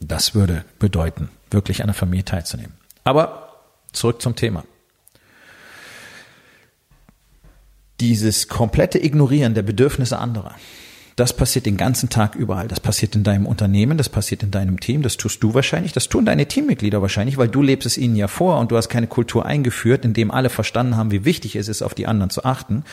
Das 0.00 0.34
würde 0.34 0.64
bedeuten, 0.78 1.30
wirklich 1.50 1.80
an 1.80 1.88
der 1.88 1.94
Familie 1.94 2.26
teilzunehmen. 2.26 2.74
Aber 3.02 3.48
zurück 3.92 4.20
zum 4.20 4.36
Thema. 4.36 4.64
Dieses 7.98 8.46
komplette 8.46 9.02
Ignorieren 9.02 9.54
der 9.54 9.62
Bedürfnisse 9.62 10.18
anderer, 10.18 10.54
das 11.18 11.32
passiert 11.32 11.66
den 11.66 11.76
ganzen 11.76 12.08
Tag 12.10 12.36
überall. 12.36 12.68
Das 12.68 12.78
passiert 12.78 13.16
in 13.16 13.24
deinem 13.24 13.44
Unternehmen, 13.44 13.98
das 13.98 14.08
passiert 14.08 14.44
in 14.44 14.52
deinem 14.52 14.78
Team, 14.78 15.02
das 15.02 15.16
tust 15.16 15.42
du 15.42 15.52
wahrscheinlich, 15.52 15.92
das 15.92 16.08
tun 16.08 16.24
deine 16.24 16.46
Teammitglieder 16.46 17.02
wahrscheinlich, 17.02 17.36
weil 17.38 17.48
du 17.48 17.60
lebst 17.60 17.86
es 17.86 17.98
ihnen 17.98 18.14
ja 18.14 18.28
vor 18.28 18.60
und 18.60 18.70
du 18.70 18.76
hast 18.76 18.88
keine 18.88 19.08
Kultur 19.08 19.44
eingeführt, 19.44 20.04
in 20.04 20.14
dem 20.14 20.30
alle 20.30 20.48
verstanden 20.48 20.96
haben, 20.96 21.10
wie 21.10 21.24
wichtig 21.24 21.56
es 21.56 21.66
ist, 21.66 21.82
auf 21.82 21.94
die 21.94 22.06
anderen 22.06 22.30
zu 22.30 22.44
achten. 22.44 22.84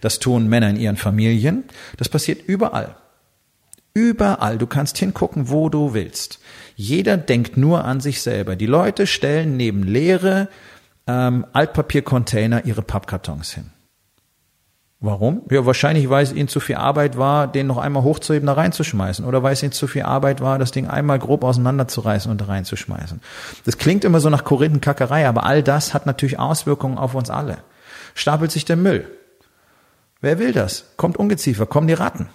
Das 0.00 0.20
tun 0.20 0.48
Männer 0.48 0.70
in 0.70 0.76
ihren 0.76 0.96
Familien. 0.96 1.64
Das 1.96 2.08
passiert 2.08 2.46
überall. 2.46 2.94
Überall. 3.94 4.58
Du 4.58 4.68
kannst 4.68 4.96
hingucken, 4.98 5.50
wo 5.50 5.68
du 5.68 5.92
willst. 5.92 6.38
Jeder 6.76 7.16
denkt 7.16 7.56
nur 7.56 7.84
an 7.84 7.98
sich 7.98 8.22
selber. 8.22 8.54
Die 8.54 8.66
Leute 8.66 9.08
stellen 9.08 9.56
neben 9.56 9.82
leere 9.82 10.48
ähm, 11.08 11.44
Altpapiercontainer 11.52 12.64
ihre 12.64 12.82
Pappkartons 12.82 13.52
hin. 13.54 13.71
Warum? 15.04 15.42
Ja, 15.50 15.66
wahrscheinlich, 15.66 16.08
weil 16.10 16.22
es 16.22 16.32
ihnen 16.32 16.46
zu 16.46 16.60
viel 16.60 16.76
Arbeit 16.76 17.18
war, 17.18 17.48
den 17.48 17.66
noch 17.66 17.78
einmal 17.78 18.04
hochzuheben, 18.04 18.46
da 18.46 18.52
reinzuschmeißen. 18.52 19.24
Oder 19.24 19.42
weil 19.42 19.52
es 19.52 19.62
ihnen 19.64 19.72
zu 19.72 19.88
viel 19.88 20.02
Arbeit 20.02 20.40
war, 20.40 20.60
das 20.60 20.70
Ding 20.70 20.86
einmal 20.86 21.18
grob 21.18 21.42
auseinanderzureißen 21.42 22.30
und 22.30 22.40
da 22.40 22.44
reinzuschmeißen. 22.44 23.20
Das 23.64 23.78
klingt 23.78 24.04
immer 24.04 24.20
so 24.20 24.30
nach 24.30 24.44
Korinthenkackerei, 24.44 25.26
aber 25.26 25.44
all 25.44 25.64
das 25.64 25.92
hat 25.92 26.06
natürlich 26.06 26.38
Auswirkungen 26.38 26.98
auf 26.98 27.16
uns 27.16 27.30
alle. 27.30 27.58
Stapelt 28.14 28.52
sich 28.52 28.64
der 28.64 28.76
Müll. 28.76 29.08
Wer 30.20 30.38
will 30.38 30.52
das? 30.52 30.84
Kommt 30.96 31.16
Ungeziefer, 31.16 31.66
kommen 31.66 31.88
die 31.88 31.94
Ratten. 31.94 32.28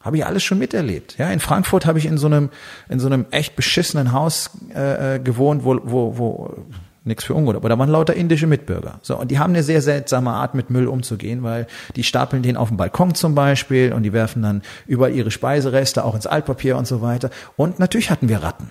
Habe 0.00 0.16
ich 0.16 0.26
alles 0.26 0.42
schon 0.42 0.58
miterlebt. 0.58 1.16
Ja, 1.16 1.30
in 1.30 1.38
Frankfurt 1.38 1.86
habe 1.86 2.00
ich 2.00 2.06
in 2.06 2.18
so 2.18 2.26
einem 2.26 2.50
in 2.88 2.98
so 2.98 3.06
einem 3.06 3.26
echt 3.30 3.54
beschissenen 3.54 4.10
Haus 4.10 4.50
äh, 4.74 5.14
äh 5.14 5.18
gewohnt, 5.20 5.64
wo, 5.64 5.78
wo, 5.84 6.18
wo 6.18 6.56
Nichts 7.04 7.24
für 7.24 7.34
ungut, 7.34 7.56
aber 7.56 7.68
da 7.68 7.76
waren 7.78 7.88
lauter 7.88 8.14
indische 8.14 8.46
Mitbürger. 8.46 9.00
So, 9.02 9.18
und 9.18 9.30
die 9.32 9.40
haben 9.40 9.52
eine 9.52 9.64
sehr 9.64 9.82
seltsame 9.82 10.30
Art, 10.30 10.54
mit 10.54 10.70
Müll 10.70 10.86
umzugehen, 10.86 11.42
weil 11.42 11.66
die 11.96 12.04
stapeln 12.04 12.44
den 12.44 12.56
auf 12.56 12.68
dem 12.68 12.76
Balkon 12.76 13.16
zum 13.16 13.34
Beispiel 13.34 13.92
und 13.92 14.04
die 14.04 14.12
werfen 14.12 14.42
dann 14.42 14.62
überall 14.86 15.12
ihre 15.12 15.32
Speisereste 15.32 16.04
auch 16.04 16.14
ins 16.14 16.28
Altpapier 16.28 16.76
und 16.76 16.86
so 16.86 17.02
weiter. 17.02 17.30
Und 17.56 17.80
natürlich 17.80 18.10
hatten 18.10 18.28
wir 18.28 18.42
Ratten. 18.42 18.70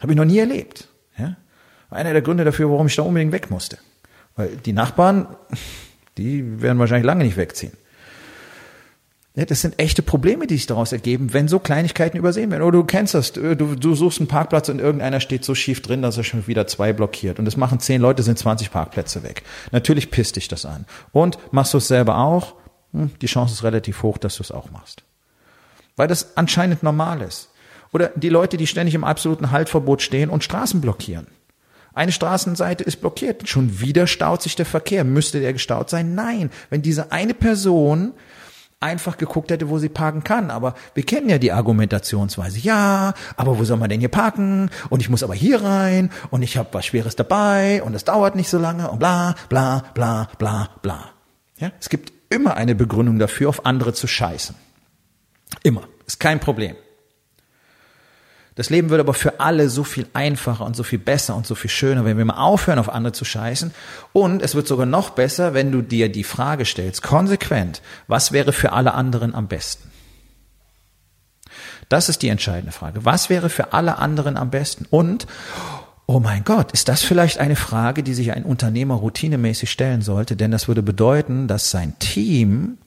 Habe 0.00 0.12
ich 0.12 0.18
noch 0.18 0.26
nie 0.26 0.38
erlebt. 0.38 0.88
Ja? 1.16 1.36
Einer 1.88 2.12
der 2.12 2.22
Gründe 2.22 2.44
dafür, 2.44 2.70
warum 2.70 2.88
ich 2.88 2.96
da 2.96 3.02
unbedingt 3.02 3.32
weg 3.32 3.50
musste. 3.50 3.78
Weil 4.36 4.56
die 4.56 4.74
Nachbarn, 4.74 5.26
die 6.18 6.60
werden 6.60 6.78
wahrscheinlich 6.78 7.06
lange 7.06 7.24
nicht 7.24 7.38
wegziehen. 7.38 7.72
Ja, 9.40 9.46
das 9.46 9.62
sind 9.62 9.78
echte 9.78 10.02
Probleme, 10.02 10.46
die 10.46 10.56
sich 10.56 10.66
daraus 10.66 10.92
ergeben, 10.92 11.32
wenn 11.32 11.48
so 11.48 11.58
Kleinigkeiten 11.58 12.18
übersehen 12.18 12.50
werden. 12.50 12.62
Oder 12.62 12.76
du 12.76 12.84
kennst 12.84 13.14
das, 13.14 13.32
du, 13.32 13.54
du 13.54 13.94
suchst 13.94 14.20
einen 14.20 14.28
Parkplatz 14.28 14.68
und 14.68 14.80
irgendeiner 14.80 15.18
steht 15.18 15.46
so 15.46 15.54
schief 15.54 15.80
drin, 15.80 16.02
dass 16.02 16.18
er 16.18 16.24
schon 16.24 16.46
wieder 16.46 16.66
zwei 16.66 16.92
blockiert. 16.92 17.38
Und 17.38 17.46
das 17.46 17.56
machen 17.56 17.80
zehn 17.80 18.02
Leute, 18.02 18.22
sind 18.22 18.38
20 18.38 18.70
Parkplätze 18.70 19.22
weg. 19.22 19.42
Natürlich 19.72 20.10
pisst 20.10 20.36
dich 20.36 20.48
das 20.48 20.66
an. 20.66 20.84
Und 21.12 21.38
machst 21.52 21.72
du 21.72 21.78
es 21.78 21.88
selber 21.88 22.18
auch? 22.18 22.52
Hm, 22.92 23.12
die 23.22 23.28
Chance 23.28 23.54
ist 23.54 23.62
relativ 23.62 24.02
hoch, 24.02 24.18
dass 24.18 24.36
du 24.36 24.42
es 24.42 24.52
auch 24.52 24.70
machst. 24.72 25.04
Weil 25.96 26.06
das 26.06 26.36
anscheinend 26.36 26.82
normal 26.82 27.22
ist. 27.22 27.48
Oder 27.94 28.10
die 28.16 28.28
Leute, 28.28 28.58
die 28.58 28.66
ständig 28.66 28.94
im 28.94 29.04
absoluten 29.04 29.52
Haltverbot 29.52 30.02
stehen 30.02 30.28
und 30.28 30.44
Straßen 30.44 30.82
blockieren. 30.82 31.28
Eine 31.94 32.12
Straßenseite 32.12 32.84
ist 32.84 33.00
blockiert. 33.00 33.48
Schon 33.48 33.80
wieder 33.80 34.06
staut 34.06 34.42
sich 34.42 34.54
der 34.54 34.66
Verkehr. 34.66 35.02
Müsste 35.02 35.40
der 35.40 35.54
gestaut 35.54 35.88
sein? 35.88 36.14
Nein. 36.14 36.50
Wenn 36.68 36.82
diese 36.82 37.10
eine 37.10 37.32
Person 37.32 38.12
einfach 38.80 39.18
geguckt 39.18 39.50
hätte, 39.50 39.68
wo 39.68 39.78
sie 39.78 39.90
parken 39.90 40.24
kann. 40.24 40.50
Aber 40.50 40.74
wir 40.94 41.04
kennen 41.04 41.28
ja 41.28 41.38
die 41.38 41.52
Argumentationsweise. 41.52 42.58
Ja, 42.58 43.14
aber 43.36 43.58
wo 43.58 43.64
soll 43.64 43.76
man 43.76 43.90
denn 43.90 44.00
hier 44.00 44.08
parken? 44.08 44.70
Und 44.88 45.00
ich 45.00 45.10
muss 45.10 45.22
aber 45.22 45.34
hier 45.34 45.62
rein 45.62 46.10
und 46.30 46.42
ich 46.42 46.56
habe 46.56 46.70
was 46.72 46.86
Schweres 46.86 47.14
dabei 47.14 47.82
und 47.82 47.94
es 47.94 48.04
dauert 48.04 48.34
nicht 48.34 48.48
so 48.48 48.58
lange 48.58 48.90
und 48.90 48.98
bla 48.98 49.34
bla 49.48 49.84
bla 49.94 50.28
bla 50.38 50.70
bla. 50.82 51.10
Ja, 51.58 51.70
es 51.78 51.90
gibt 51.90 52.12
immer 52.30 52.56
eine 52.56 52.74
Begründung 52.74 53.18
dafür, 53.18 53.50
auf 53.50 53.66
andere 53.66 53.92
zu 53.92 54.06
scheißen. 54.06 54.56
Immer. 55.62 55.82
Ist 56.06 56.18
kein 56.18 56.40
Problem. 56.40 56.74
Das 58.56 58.68
Leben 58.68 58.90
würde 58.90 59.02
aber 59.02 59.14
für 59.14 59.40
alle 59.40 59.68
so 59.68 59.84
viel 59.84 60.06
einfacher 60.12 60.64
und 60.64 60.74
so 60.74 60.82
viel 60.82 60.98
besser 60.98 61.36
und 61.36 61.46
so 61.46 61.54
viel 61.54 61.70
schöner, 61.70 62.04
wenn 62.04 62.18
wir 62.18 62.24
mal 62.24 62.34
aufhören, 62.34 62.78
auf 62.78 62.88
andere 62.88 63.12
zu 63.12 63.24
scheißen. 63.24 63.72
Und 64.12 64.42
es 64.42 64.54
wird 64.54 64.66
sogar 64.66 64.86
noch 64.86 65.10
besser, 65.10 65.54
wenn 65.54 65.70
du 65.70 65.82
dir 65.82 66.10
die 66.10 66.24
Frage 66.24 66.64
stellst, 66.64 67.02
konsequent, 67.02 67.80
was 68.08 68.32
wäre 68.32 68.52
für 68.52 68.72
alle 68.72 68.94
anderen 68.94 69.34
am 69.34 69.46
besten? 69.48 69.90
Das 71.88 72.08
ist 72.08 72.22
die 72.22 72.28
entscheidende 72.28 72.72
Frage. 72.72 73.04
Was 73.04 73.30
wäre 73.30 73.50
für 73.50 73.72
alle 73.72 73.98
anderen 73.98 74.36
am 74.36 74.50
besten? 74.50 74.86
Und, 74.90 75.26
oh 76.06 76.20
mein 76.20 76.44
Gott, 76.44 76.70
ist 76.72 76.88
das 76.88 77.02
vielleicht 77.02 77.38
eine 77.38 77.56
Frage, 77.56 78.02
die 78.02 78.14
sich 78.14 78.32
ein 78.32 78.44
Unternehmer 78.44 78.94
routinemäßig 78.94 79.70
stellen 79.70 80.00
sollte? 80.00 80.36
Denn 80.36 80.52
das 80.52 80.68
würde 80.68 80.82
bedeuten, 80.82 81.48
dass 81.48 81.70
sein 81.70 81.98
Team 81.98 82.78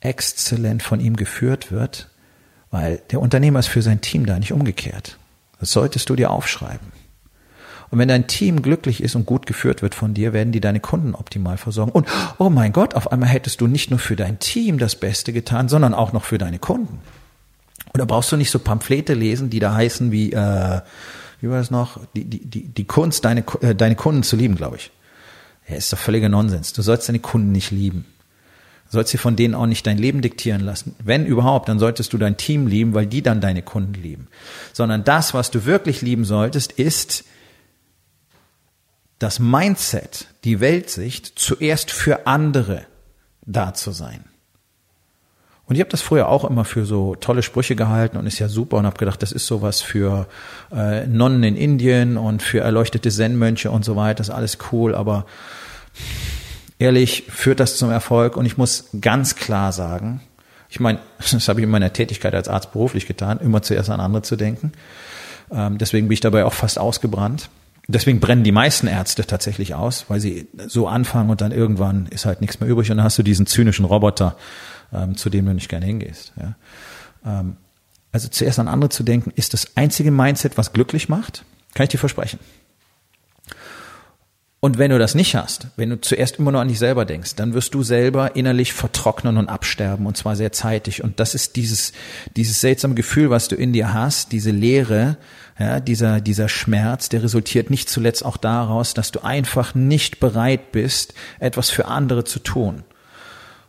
exzellent 0.00 0.82
von 0.82 1.00
ihm 1.00 1.16
geführt 1.16 1.70
wird, 1.70 2.08
weil 2.70 3.00
der 3.10 3.20
Unternehmer 3.20 3.58
ist 3.60 3.68
für 3.68 3.82
sein 3.82 4.00
Team 4.00 4.26
da, 4.26 4.38
nicht 4.38 4.52
umgekehrt. 4.52 5.18
Das 5.60 5.72
solltest 5.72 6.08
du 6.10 6.16
dir 6.16 6.30
aufschreiben. 6.30 6.98
Und 7.90 7.98
wenn 7.98 8.08
dein 8.08 8.26
Team 8.26 8.60
glücklich 8.60 9.02
ist 9.02 9.14
und 9.14 9.24
gut 9.24 9.46
geführt 9.46 9.80
wird 9.80 9.94
von 9.94 10.12
dir, 10.12 10.34
werden 10.34 10.52
die 10.52 10.60
deine 10.60 10.80
Kunden 10.80 11.14
optimal 11.14 11.56
versorgen. 11.56 11.90
Und 11.90 12.06
oh 12.38 12.50
mein 12.50 12.72
Gott, 12.72 12.94
auf 12.94 13.10
einmal 13.10 13.30
hättest 13.30 13.62
du 13.62 13.66
nicht 13.66 13.90
nur 13.90 13.98
für 13.98 14.14
dein 14.14 14.38
Team 14.38 14.78
das 14.78 14.94
Beste 14.94 15.32
getan, 15.32 15.68
sondern 15.70 15.94
auch 15.94 16.12
noch 16.12 16.24
für 16.24 16.36
deine 16.36 16.58
Kunden. 16.58 17.00
Oder 17.94 18.04
brauchst 18.04 18.30
du 18.30 18.36
nicht 18.36 18.50
so 18.50 18.58
Pamphlete 18.58 19.14
lesen, 19.14 19.48
die 19.48 19.58
da 19.58 19.72
heißen 19.72 20.12
wie, 20.12 20.32
äh, 20.32 20.80
wie 21.40 21.48
war 21.48 21.56
das 21.56 21.70
noch? 21.70 21.98
Die, 22.14 22.24
die, 22.24 22.44
die, 22.44 22.68
die 22.68 22.84
Kunst, 22.84 23.24
deine, 23.24 23.42
äh, 23.62 23.74
deine 23.74 23.96
Kunden 23.96 24.22
zu 24.22 24.36
lieben, 24.36 24.56
glaube 24.56 24.76
ich. 24.76 24.90
Ja, 25.66 25.76
ist 25.76 25.90
doch 25.90 25.98
völliger 25.98 26.28
Nonsens. 26.28 26.74
Du 26.74 26.82
sollst 26.82 27.08
deine 27.08 27.20
Kunden 27.20 27.52
nicht 27.52 27.70
lieben 27.70 28.04
sollst 28.88 29.12
dir 29.12 29.18
von 29.18 29.36
denen 29.36 29.54
auch 29.54 29.66
nicht 29.66 29.86
dein 29.86 29.98
Leben 29.98 30.22
diktieren 30.22 30.62
lassen. 30.62 30.96
Wenn 31.02 31.26
überhaupt, 31.26 31.68
dann 31.68 31.78
solltest 31.78 32.12
du 32.12 32.18
dein 32.18 32.36
Team 32.36 32.66
lieben, 32.66 32.94
weil 32.94 33.06
die 33.06 33.22
dann 33.22 33.40
deine 33.40 33.62
Kunden 33.62 33.94
lieben. 33.94 34.28
Sondern 34.72 35.04
das, 35.04 35.34
was 35.34 35.50
du 35.50 35.66
wirklich 35.66 36.00
lieben 36.00 36.24
solltest, 36.24 36.72
ist 36.72 37.24
das 39.18 39.38
Mindset, 39.38 40.28
die 40.44 40.60
Weltsicht, 40.60 41.38
zuerst 41.38 41.90
für 41.90 42.26
andere 42.26 42.86
da 43.44 43.74
zu 43.74 43.90
sein. 43.90 44.24
Und 45.66 45.74
ich 45.74 45.80
habe 45.80 45.90
das 45.90 46.00
früher 46.00 46.28
auch 46.28 46.48
immer 46.48 46.64
für 46.64 46.86
so 46.86 47.14
tolle 47.14 47.42
Sprüche 47.42 47.76
gehalten 47.76 48.16
und 48.16 48.26
ist 48.26 48.38
ja 48.38 48.48
super 48.48 48.78
und 48.78 48.86
habe 48.86 48.96
gedacht, 48.96 49.22
das 49.22 49.32
ist 49.32 49.46
sowas 49.46 49.82
für 49.82 50.26
äh, 50.72 51.06
Nonnen 51.06 51.42
in 51.42 51.56
Indien 51.56 52.16
und 52.16 52.42
für 52.42 52.60
erleuchtete 52.60 53.10
Zen-Mönche 53.10 53.70
und 53.70 53.84
so 53.84 53.94
weiter, 53.94 54.18
das 54.18 54.28
ist 54.28 54.34
alles 54.34 54.58
cool, 54.72 54.94
aber 54.94 55.26
ehrlich 56.78 57.24
führt 57.28 57.60
das 57.60 57.76
zum 57.76 57.90
Erfolg. 57.90 58.36
Und 58.36 58.46
ich 58.46 58.56
muss 58.56 58.88
ganz 59.00 59.36
klar 59.36 59.72
sagen, 59.72 60.20
ich 60.68 60.80
meine, 60.80 60.98
das 61.18 61.48
habe 61.48 61.60
ich 61.60 61.64
in 61.64 61.70
meiner 61.70 61.92
Tätigkeit 61.92 62.34
als 62.34 62.48
Arzt 62.48 62.72
beruflich 62.72 63.06
getan, 63.06 63.38
immer 63.40 63.62
zuerst 63.62 63.90
an 63.90 64.00
andere 64.00 64.22
zu 64.22 64.36
denken. 64.36 64.72
Ähm, 65.50 65.78
deswegen 65.78 66.08
bin 66.08 66.14
ich 66.14 66.20
dabei 66.20 66.44
auch 66.44 66.52
fast 66.52 66.78
ausgebrannt. 66.78 67.48
Deswegen 67.90 68.20
brennen 68.20 68.44
die 68.44 68.52
meisten 68.52 68.86
Ärzte 68.86 69.24
tatsächlich 69.24 69.74
aus, 69.74 70.04
weil 70.08 70.20
sie 70.20 70.46
so 70.66 70.88
anfangen 70.88 71.30
und 71.30 71.40
dann 71.40 71.52
irgendwann 71.52 72.06
ist 72.06 72.26
halt 72.26 72.42
nichts 72.42 72.60
mehr 72.60 72.68
übrig 72.68 72.90
und 72.90 72.98
dann 72.98 73.04
hast 73.04 73.16
du 73.16 73.22
diesen 73.22 73.46
zynischen 73.46 73.86
Roboter, 73.86 74.36
ähm, 74.92 75.16
zu 75.16 75.30
dem 75.30 75.46
du 75.46 75.54
nicht 75.54 75.70
gerne 75.70 75.86
hingehst. 75.86 76.34
Ähm, 77.24 77.56
also 78.12 78.28
zuerst 78.28 78.58
an 78.58 78.68
andere 78.68 78.90
zu 78.90 79.04
denken, 79.04 79.32
ist 79.36 79.54
das 79.54 79.74
einzige 79.74 80.10
Mindset, 80.10 80.58
was 80.58 80.74
glücklich 80.74 81.08
macht, 81.08 81.44
kann 81.72 81.84
ich 81.84 81.90
dir 81.90 81.98
versprechen. 81.98 82.38
Und 84.60 84.76
wenn 84.76 84.90
du 84.90 84.98
das 84.98 85.14
nicht 85.14 85.36
hast, 85.36 85.68
wenn 85.76 85.90
du 85.90 86.00
zuerst 86.00 86.36
immer 86.36 86.50
nur 86.50 86.60
an 86.60 86.66
dich 86.66 86.80
selber 86.80 87.04
denkst, 87.04 87.36
dann 87.36 87.54
wirst 87.54 87.74
du 87.74 87.84
selber 87.84 88.34
innerlich 88.34 88.72
vertrocknen 88.72 89.36
und 89.36 89.48
absterben 89.48 90.04
und 90.04 90.16
zwar 90.16 90.34
sehr 90.34 90.50
zeitig. 90.50 91.04
Und 91.04 91.20
das 91.20 91.36
ist 91.36 91.54
dieses, 91.54 91.92
dieses 92.34 92.60
seltsame 92.60 92.96
Gefühl, 92.96 93.30
was 93.30 93.46
du 93.46 93.54
in 93.54 93.72
dir 93.72 93.94
hast, 93.94 94.32
diese 94.32 94.50
Leere, 94.50 95.16
ja, 95.60 95.78
dieser, 95.78 96.20
dieser 96.20 96.48
Schmerz, 96.48 97.08
der 97.08 97.22
resultiert 97.22 97.70
nicht 97.70 97.88
zuletzt 97.88 98.24
auch 98.24 98.36
daraus, 98.36 98.94
dass 98.94 99.12
du 99.12 99.20
einfach 99.20 99.76
nicht 99.76 100.18
bereit 100.18 100.72
bist, 100.72 101.14
etwas 101.38 101.70
für 101.70 101.86
andere 101.86 102.24
zu 102.24 102.40
tun. 102.40 102.82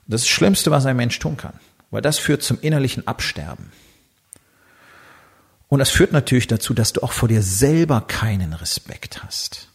Das 0.08 0.22
ist 0.22 0.28
das 0.28 0.34
Schlimmste, 0.34 0.72
was 0.72 0.88
ein 0.88 0.98
Mensch 0.98 1.20
tun 1.20 1.38
kann, 1.38 1.54
weil 1.92 2.02
das 2.02 2.18
führt 2.18 2.42
zum 2.42 2.58
innerlichen 2.62 3.08
Absterben. 3.08 3.72
Und 5.68 5.78
das 5.78 5.92
führt 5.92 6.14
natürlich 6.14 6.48
dazu, 6.48 6.74
dass 6.74 6.94
du 6.94 7.04
auch 7.04 7.12
vor 7.12 7.30
dir 7.30 7.44
selber 7.44 8.02
keinen 8.02 8.54
Respekt 8.54 9.24
hast. 9.24 9.70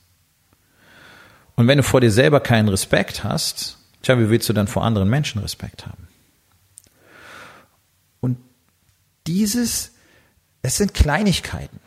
Und 1.56 1.68
wenn 1.68 1.78
du 1.78 1.84
vor 1.84 2.00
dir 2.00 2.11
selber 2.11 2.40
keinen 2.40 2.68
Respekt 2.68 3.25
hast, 3.25 3.78
tja, 4.02 4.18
wie 4.18 4.30
willst 4.30 4.49
du 4.49 4.52
dann 4.52 4.66
vor 4.66 4.84
anderen 4.84 5.08
Menschen 5.08 5.40
Respekt 5.40 5.87
haben? 5.87 6.08
Und 8.20 8.38
dieses, 9.26 9.92
es 10.62 10.76
sind 10.76 10.94
Kleinigkeiten. 10.94 11.80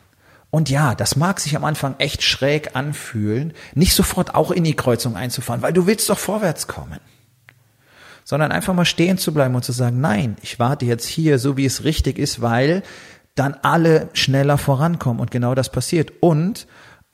Und 0.50 0.70
ja, 0.70 0.94
das 0.94 1.16
mag 1.16 1.40
sich 1.40 1.56
am 1.56 1.64
Anfang 1.64 1.96
echt 1.98 2.22
schräg 2.22 2.74
anfühlen, 2.74 3.52
nicht 3.74 3.94
sofort 3.94 4.34
auch 4.34 4.50
in 4.50 4.64
die 4.64 4.74
Kreuzung 4.74 5.14
einzufahren, 5.14 5.60
weil 5.60 5.74
du 5.74 5.86
willst 5.86 6.08
doch 6.08 6.18
vorwärts 6.18 6.66
kommen. 6.66 7.00
Sondern 8.24 8.52
einfach 8.52 8.74
mal 8.74 8.86
stehen 8.86 9.18
zu 9.18 9.34
bleiben 9.34 9.54
und 9.54 9.64
zu 9.64 9.72
sagen, 9.72 10.00
nein, 10.00 10.36
ich 10.42 10.58
warte 10.58 10.86
jetzt 10.86 11.06
hier, 11.06 11.38
so 11.38 11.56
wie 11.56 11.66
es 11.66 11.84
richtig 11.84 12.18
ist, 12.18 12.40
weil 12.40 12.82
dann 13.34 13.54
alle 13.62 14.08
schneller 14.14 14.58
vorankommen 14.58 15.20
und 15.20 15.30
genau 15.30 15.54
das 15.54 15.70
passiert. 15.70 16.12
Und 16.20 16.66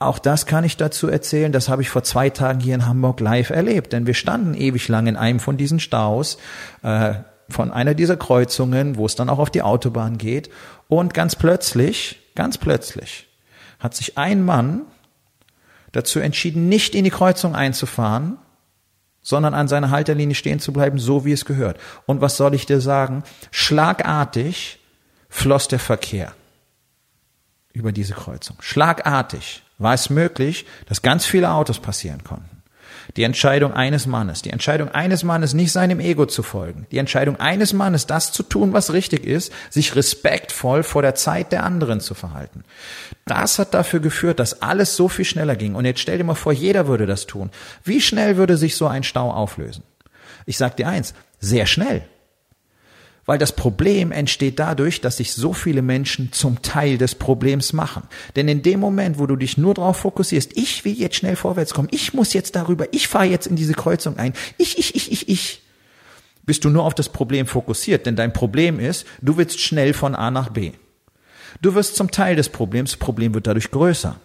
auch 0.05 0.19
das 0.19 0.45
kann 0.45 0.63
ich 0.63 0.77
dazu 0.77 1.07
erzählen, 1.07 1.51
das 1.51 1.69
habe 1.69 1.81
ich 1.81 1.89
vor 1.89 2.03
zwei 2.03 2.29
Tagen 2.29 2.59
hier 2.59 2.75
in 2.75 2.85
Hamburg 2.85 3.19
live 3.19 3.49
erlebt, 3.49 3.93
denn 3.93 4.07
wir 4.07 4.13
standen 4.13 4.53
ewig 4.53 4.87
lang 4.87 5.07
in 5.07 5.15
einem 5.15 5.39
von 5.39 5.57
diesen 5.57 5.79
Staus, 5.79 6.37
äh, 6.83 7.15
von 7.49 7.71
einer 7.71 7.93
dieser 7.93 8.17
Kreuzungen, 8.17 8.97
wo 8.97 9.05
es 9.05 9.15
dann 9.15 9.29
auch 9.29 9.39
auf 9.39 9.49
die 9.49 9.61
Autobahn 9.61 10.17
geht 10.17 10.49
und 10.87 11.13
ganz 11.13 11.35
plötzlich, 11.35 12.19
ganz 12.35 12.57
plötzlich 12.57 13.27
hat 13.79 13.95
sich 13.95 14.17
ein 14.17 14.43
Mann 14.43 14.81
dazu 15.91 16.19
entschieden, 16.19 16.69
nicht 16.69 16.95
in 16.95 17.03
die 17.03 17.09
Kreuzung 17.11 17.55
einzufahren, 17.55 18.37
sondern 19.21 19.53
an 19.53 19.67
seiner 19.67 19.91
Halterlinie 19.91 20.35
stehen 20.35 20.59
zu 20.59 20.73
bleiben, 20.73 20.99
so 20.99 21.25
wie 21.25 21.31
es 21.31 21.45
gehört. 21.45 21.79
Und 22.05 22.21
was 22.21 22.37
soll 22.37 22.53
ich 22.53 22.65
dir 22.65 22.79
sagen? 22.79 23.23
Schlagartig 23.51 24.79
floss 25.29 25.67
der 25.67 25.79
Verkehr 25.79 26.33
über 27.73 27.91
diese 27.91 28.13
Kreuzung. 28.13 28.57
Schlagartig 28.59 29.64
war 29.77 29.93
es 29.93 30.09
möglich, 30.09 30.65
dass 30.87 31.01
ganz 31.01 31.25
viele 31.25 31.51
Autos 31.51 31.79
passieren 31.79 32.23
konnten. 32.23 32.55
Die 33.17 33.23
Entscheidung 33.23 33.73
eines 33.73 34.07
Mannes, 34.07 34.41
die 34.41 34.49
Entscheidung 34.49 34.89
eines 34.89 35.23
Mannes, 35.23 35.53
nicht 35.53 35.71
seinem 35.71 35.99
Ego 35.99 36.25
zu 36.25 36.43
folgen, 36.43 36.87
die 36.91 36.97
Entscheidung 36.97 37.39
eines 37.39 37.71
Mannes, 37.71 38.07
das 38.07 38.31
zu 38.31 38.43
tun, 38.43 38.73
was 38.73 38.93
richtig 38.93 39.25
ist, 39.25 39.53
sich 39.69 39.95
respektvoll 39.95 40.83
vor 40.83 41.01
der 41.01 41.15
Zeit 41.15 41.51
der 41.51 41.63
anderen 41.63 41.99
zu 41.99 42.13
verhalten. 42.13 42.63
Das 43.25 43.59
hat 43.59 43.73
dafür 43.73 43.99
geführt, 43.99 44.39
dass 44.39 44.61
alles 44.61 44.95
so 44.95 45.07
viel 45.07 45.25
schneller 45.25 45.55
ging. 45.55 45.75
Und 45.75 45.85
jetzt 45.85 45.99
stell 45.99 46.17
dir 46.17 46.23
mal 46.23 46.35
vor, 46.35 46.51
jeder 46.51 46.87
würde 46.87 47.05
das 47.05 47.25
tun. 47.25 47.51
Wie 47.83 48.01
schnell 48.01 48.37
würde 48.37 48.57
sich 48.57 48.75
so 48.75 48.87
ein 48.87 49.03
Stau 49.03 49.31
auflösen? 49.31 49.83
Ich 50.45 50.57
sag 50.57 50.75
dir 50.77 50.87
eins, 50.87 51.13
sehr 51.39 51.67
schnell. 51.67 52.03
Weil 53.25 53.39
das 53.39 53.55
Problem 53.55 54.11
entsteht 54.11 54.59
dadurch, 54.59 55.01
dass 55.01 55.17
sich 55.17 55.33
so 55.33 55.53
viele 55.53 55.81
Menschen 55.81 56.31
zum 56.31 56.61
Teil 56.61 56.99
des 56.99 57.15
Problems 57.15 57.73
machen. 57.73 58.03
Denn 58.35 58.47
in 58.47 58.61
dem 58.61 58.79
Moment, 58.79 59.17
wo 59.17 59.25
du 59.25 59.35
dich 59.35 59.57
nur 59.57 59.73
darauf 59.73 59.97
fokussierst, 59.97 60.55
ich 60.55 60.85
will 60.85 60.93
jetzt 60.93 61.15
schnell 61.15 61.35
vorwärts 61.35 61.73
kommen, 61.73 61.87
ich 61.91 62.13
muss 62.13 62.33
jetzt 62.33 62.55
darüber, 62.55 62.85
ich 62.93 63.07
fahre 63.07 63.25
jetzt 63.25 63.47
in 63.47 63.55
diese 63.55 63.73
Kreuzung 63.73 64.17
ein, 64.17 64.33
ich, 64.57 64.77
ich, 64.77 64.95
ich, 64.95 65.11
ich, 65.11 65.29
ich, 65.29 65.61
bist 66.45 66.63
du 66.63 66.69
nur 66.69 66.83
auf 66.83 66.93
das 66.93 67.09
Problem 67.09 67.47
fokussiert. 67.47 68.05
Denn 68.05 68.15
dein 68.15 68.31
Problem 68.31 68.79
ist, 68.79 69.07
du 69.21 69.37
willst 69.37 69.59
schnell 69.59 69.93
von 69.93 70.13
A 70.13 70.29
nach 70.29 70.49
B. 70.49 70.73
Du 71.61 71.73
wirst 71.73 71.95
zum 71.95 72.11
Teil 72.11 72.35
des 72.35 72.49
Problems, 72.49 72.91
das 72.91 72.99
Problem 72.99 73.33
wird 73.33 73.47
dadurch 73.47 73.71
größer. 73.71 74.17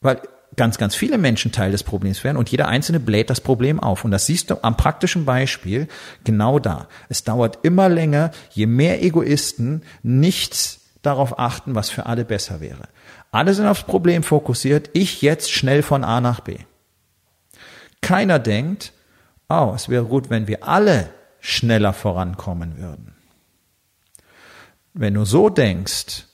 Weil 0.00 0.20
ganz, 0.54 0.78
ganz 0.78 0.94
viele 0.94 1.18
Menschen 1.18 1.52
Teil 1.52 1.72
des 1.72 1.82
Problems 1.82 2.22
werden 2.24 2.36
und 2.36 2.50
jeder 2.50 2.68
Einzelne 2.68 3.00
bläht 3.00 3.30
das 3.30 3.40
Problem 3.40 3.80
auf. 3.80 4.04
Und 4.04 4.10
das 4.10 4.26
siehst 4.26 4.50
du 4.50 4.62
am 4.62 4.76
praktischen 4.76 5.24
Beispiel 5.24 5.88
genau 6.24 6.58
da. 6.58 6.88
Es 7.08 7.24
dauert 7.24 7.58
immer 7.62 7.88
länger, 7.88 8.30
je 8.50 8.66
mehr 8.66 9.02
Egoisten 9.02 9.82
nichts 10.02 10.80
darauf 11.02 11.38
achten, 11.38 11.74
was 11.74 11.90
für 11.90 12.06
alle 12.06 12.24
besser 12.24 12.60
wäre. 12.60 12.88
Alle 13.30 13.54
sind 13.54 13.66
aufs 13.66 13.84
Problem 13.84 14.22
fokussiert, 14.22 14.90
ich 14.92 15.22
jetzt 15.22 15.50
schnell 15.50 15.82
von 15.82 16.04
A 16.04 16.20
nach 16.20 16.40
B. 16.40 16.58
Keiner 18.00 18.38
denkt, 18.38 18.92
oh, 19.48 19.72
es 19.74 19.88
wäre 19.88 20.04
gut, 20.04 20.30
wenn 20.30 20.48
wir 20.48 20.66
alle 20.66 21.10
schneller 21.40 21.92
vorankommen 21.92 22.78
würden. 22.78 23.14
Wenn 24.94 25.14
du 25.14 25.24
so 25.24 25.50
denkst, 25.50 26.24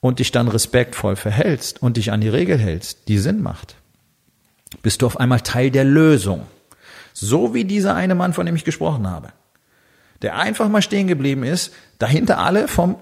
und 0.00 0.18
dich 0.18 0.32
dann 0.32 0.48
respektvoll 0.48 1.16
verhältst 1.16 1.82
und 1.82 1.96
dich 1.96 2.12
an 2.12 2.20
die 2.20 2.28
Regel 2.28 2.58
hältst, 2.58 3.08
die 3.08 3.18
Sinn 3.18 3.42
macht, 3.42 3.76
bist 4.82 5.02
du 5.02 5.06
auf 5.06 5.18
einmal 5.18 5.40
Teil 5.40 5.70
der 5.70 5.84
Lösung. 5.84 6.46
So 7.12 7.54
wie 7.54 7.64
dieser 7.64 7.94
eine 7.94 8.14
Mann, 8.14 8.32
von 8.32 8.46
dem 8.46 8.56
ich 8.56 8.64
gesprochen 8.64 9.08
habe, 9.08 9.32
der 10.22 10.36
einfach 10.36 10.68
mal 10.68 10.82
stehen 10.82 11.06
geblieben 11.06 11.44
ist, 11.44 11.72
dahinter 11.98 12.38
alle 12.38 12.68
vom 12.68 12.96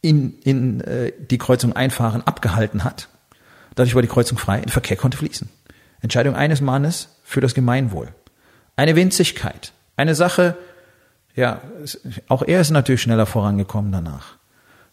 in, 0.00 0.38
in 0.40 0.80
äh, 0.82 1.12
die 1.18 1.38
Kreuzung 1.38 1.72
einfahren 1.74 2.22
abgehalten 2.22 2.84
hat. 2.84 3.08
Dadurch 3.74 3.94
war 3.94 4.02
die 4.02 4.08
Kreuzung 4.08 4.38
frei, 4.38 4.60
der 4.60 4.72
Verkehr 4.72 4.96
konnte 4.96 5.18
fließen. 5.18 5.48
Entscheidung 6.00 6.36
eines 6.36 6.60
Mannes 6.60 7.16
für 7.24 7.40
das 7.40 7.54
Gemeinwohl. 7.54 8.08
Eine 8.76 8.94
Winzigkeit, 8.94 9.72
eine 9.96 10.14
Sache, 10.14 10.56
ja, 11.34 11.60
auch 12.28 12.42
er 12.42 12.60
ist 12.60 12.70
natürlich 12.70 13.02
schneller 13.02 13.26
vorangekommen 13.26 13.92
danach. 13.92 14.37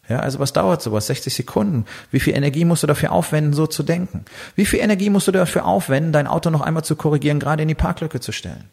Ja, 0.08 0.20
also 0.20 0.38
was 0.38 0.52
dauert 0.52 0.82
sowas? 0.82 1.08
60 1.08 1.34
Sekunden. 1.34 1.84
Wie 2.10 2.20
viel 2.20 2.34
Energie 2.34 2.64
musst 2.64 2.82
du 2.82 2.86
dafür 2.86 3.12
aufwenden, 3.12 3.52
so 3.52 3.66
zu 3.66 3.82
denken? 3.82 4.24
Wie 4.54 4.66
viel 4.66 4.80
Energie 4.80 5.10
musst 5.10 5.26
du 5.26 5.32
dafür 5.32 5.64
aufwenden, 5.64 6.12
dein 6.12 6.26
Auto 6.26 6.50
noch 6.50 6.60
einmal 6.60 6.84
zu 6.84 6.96
korrigieren, 6.96 7.40
gerade 7.40 7.62
in 7.62 7.68
die 7.68 7.74
Parklücke 7.74 8.20
zu 8.20 8.32
stellen? 8.32 8.70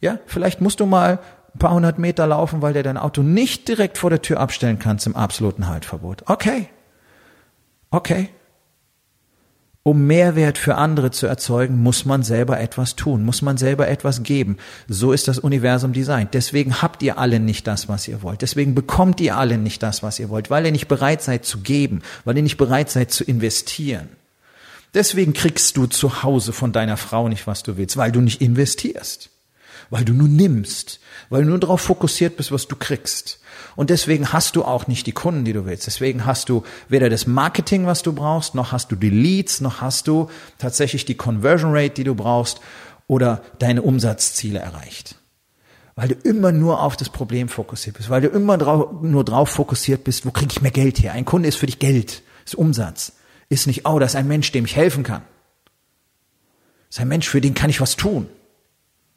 Ja, 0.00 0.18
vielleicht 0.26 0.60
musst 0.60 0.80
du 0.80 0.86
mal 0.86 1.18
ein 1.54 1.58
paar 1.58 1.74
hundert 1.74 1.98
Meter 1.98 2.26
laufen, 2.26 2.62
weil 2.62 2.72
der 2.72 2.82
dein 2.82 2.96
Auto 2.96 3.22
nicht 3.22 3.68
direkt 3.68 3.98
vor 3.98 4.10
der 4.10 4.22
Tür 4.22 4.40
abstellen 4.40 4.78
kannst 4.78 5.06
im 5.06 5.16
absoluten 5.16 5.68
Haltverbot. 5.68 6.24
Okay. 6.26 6.68
Okay. 7.90 8.30
Um 9.82 10.06
Mehrwert 10.06 10.58
für 10.58 10.74
andere 10.74 11.10
zu 11.10 11.26
erzeugen, 11.26 11.82
muss 11.82 12.04
man 12.04 12.22
selber 12.22 12.60
etwas 12.60 12.96
tun, 12.96 13.24
muss 13.24 13.40
man 13.40 13.56
selber 13.56 13.88
etwas 13.88 14.22
geben. 14.22 14.58
So 14.88 15.12
ist 15.12 15.26
das 15.26 15.38
Universum 15.38 15.94
designt. 15.94 16.34
Deswegen 16.34 16.82
habt 16.82 17.02
ihr 17.02 17.16
alle 17.16 17.40
nicht 17.40 17.66
das, 17.66 17.88
was 17.88 18.06
ihr 18.06 18.20
wollt. 18.22 18.42
Deswegen 18.42 18.74
bekommt 18.74 19.22
ihr 19.22 19.38
alle 19.38 19.56
nicht 19.56 19.82
das, 19.82 20.02
was 20.02 20.18
ihr 20.18 20.28
wollt, 20.28 20.50
weil 20.50 20.66
ihr 20.66 20.72
nicht 20.72 20.88
bereit 20.88 21.22
seid 21.22 21.46
zu 21.46 21.60
geben, 21.60 22.02
weil 22.26 22.36
ihr 22.36 22.42
nicht 22.42 22.58
bereit 22.58 22.90
seid 22.90 23.10
zu 23.10 23.24
investieren. 23.24 24.10
Deswegen 24.92 25.32
kriegst 25.32 25.78
du 25.78 25.86
zu 25.86 26.22
Hause 26.22 26.52
von 26.52 26.72
deiner 26.72 26.98
Frau 26.98 27.30
nicht, 27.30 27.46
was 27.46 27.62
du 27.62 27.78
willst, 27.78 27.96
weil 27.96 28.12
du 28.12 28.20
nicht 28.20 28.42
investierst, 28.42 29.30
weil 29.88 30.04
du 30.04 30.12
nur 30.12 30.28
nimmst, 30.28 31.00
weil 31.30 31.44
du 31.44 31.48
nur 31.48 31.60
darauf 31.60 31.80
fokussiert 31.80 32.36
bist, 32.36 32.52
was 32.52 32.68
du 32.68 32.76
kriegst. 32.76 33.39
Und 33.80 33.88
deswegen 33.88 34.30
hast 34.30 34.56
du 34.56 34.62
auch 34.62 34.88
nicht 34.88 35.06
die 35.06 35.12
Kunden, 35.12 35.46
die 35.46 35.54
du 35.54 35.64
willst. 35.64 35.86
Deswegen 35.86 36.26
hast 36.26 36.50
du 36.50 36.64
weder 36.90 37.08
das 37.08 37.26
Marketing, 37.26 37.86
was 37.86 38.02
du 38.02 38.12
brauchst, 38.12 38.54
noch 38.54 38.72
hast 38.72 38.92
du 38.92 38.94
die 38.94 39.08
Leads, 39.08 39.62
noch 39.62 39.80
hast 39.80 40.06
du 40.06 40.28
tatsächlich 40.58 41.06
die 41.06 41.14
Conversion 41.14 41.74
Rate, 41.74 41.94
die 41.94 42.04
du 42.04 42.14
brauchst 42.14 42.60
oder 43.06 43.42
deine 43.58 43.80
Umsatzziele 43.80 44.58
erreicht. 44.58 45.14
Weil 45.94 46.08
du 46.08 46.14
immer 46.28 46.52
nur 46.52 46.82
auf 46.82 46.98
das 46.98 47.08
Problem 47.08 47.48
fokussiert 47.48 47.96
bist, 47.96 48.10
weil 48.10 48.20
du 48.20 48.28
immer 48.28 48.58
drauf, 48.58 49.00
nur 49.00 49.24
drauf 49.24 49.48
fokussiert 49.48 50.04
bist, 50.04 50.26
wo 50.26 50.30
kriege 50.30 50.52
ich 50.52 50.60
mehr 50.60 50.72
Geld 50.72 51.02
her? 51.02 51.14
Ein 51.14 51.24
Kunde 51.24 51.48
ist 51.48 51.56
für 51.56 51.64
dich 51.64 51.78
Geld, 51.78 52.22
ist 52.44 52.56
Umsatz. 52.56 53.14
Ist 53.48 53.66
nicht, 53.66 53.88
oh, 53.88 53.98
das 53.98 54.10
ist 54.10 54.16
ein 54.16 54.28
Mensch, 54.28 54.52
dem 54.52 54.66
ich 54.66 54.76
helfen 54.76 55.04
kann. 55.04 55.22
Das 56.88 56.96
ist 56.96 57.00
ein 57.00 57.08
Mensch, 57.08 57.30
für 57.30 57.40
den 57.40 57.54
kann 57.54 57.70
ich 57.70 57.80
was 57.80 57.96
tun. 57.96 58.28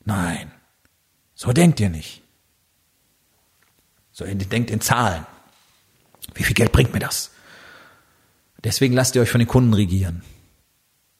Nein, 0.06 0.54
so 1.36 1.52
denkt 1.52 1.82
ihr 1.82 1.89
nicht. 1.89 2.22
So, 4.13 4.26
denkt 4.26 4.69
in 4.69 4.80
Zahlen. 4.80 5.26
Wie 6.36 6.43
viel 6.43 6.54
Geld 6.54 6.71
bringt 6.71 6.93
mir 6.93 6.99
das? 6.99 7.32
Deswegen 8.63 8.93
lasst 8.93 9.15
ihr 9.15 9.21
euch 9.21 9.30
von 9.30 9.39
den 9.39 9.47
Kunden 9.47 9.73
regieren. 9.73 10.23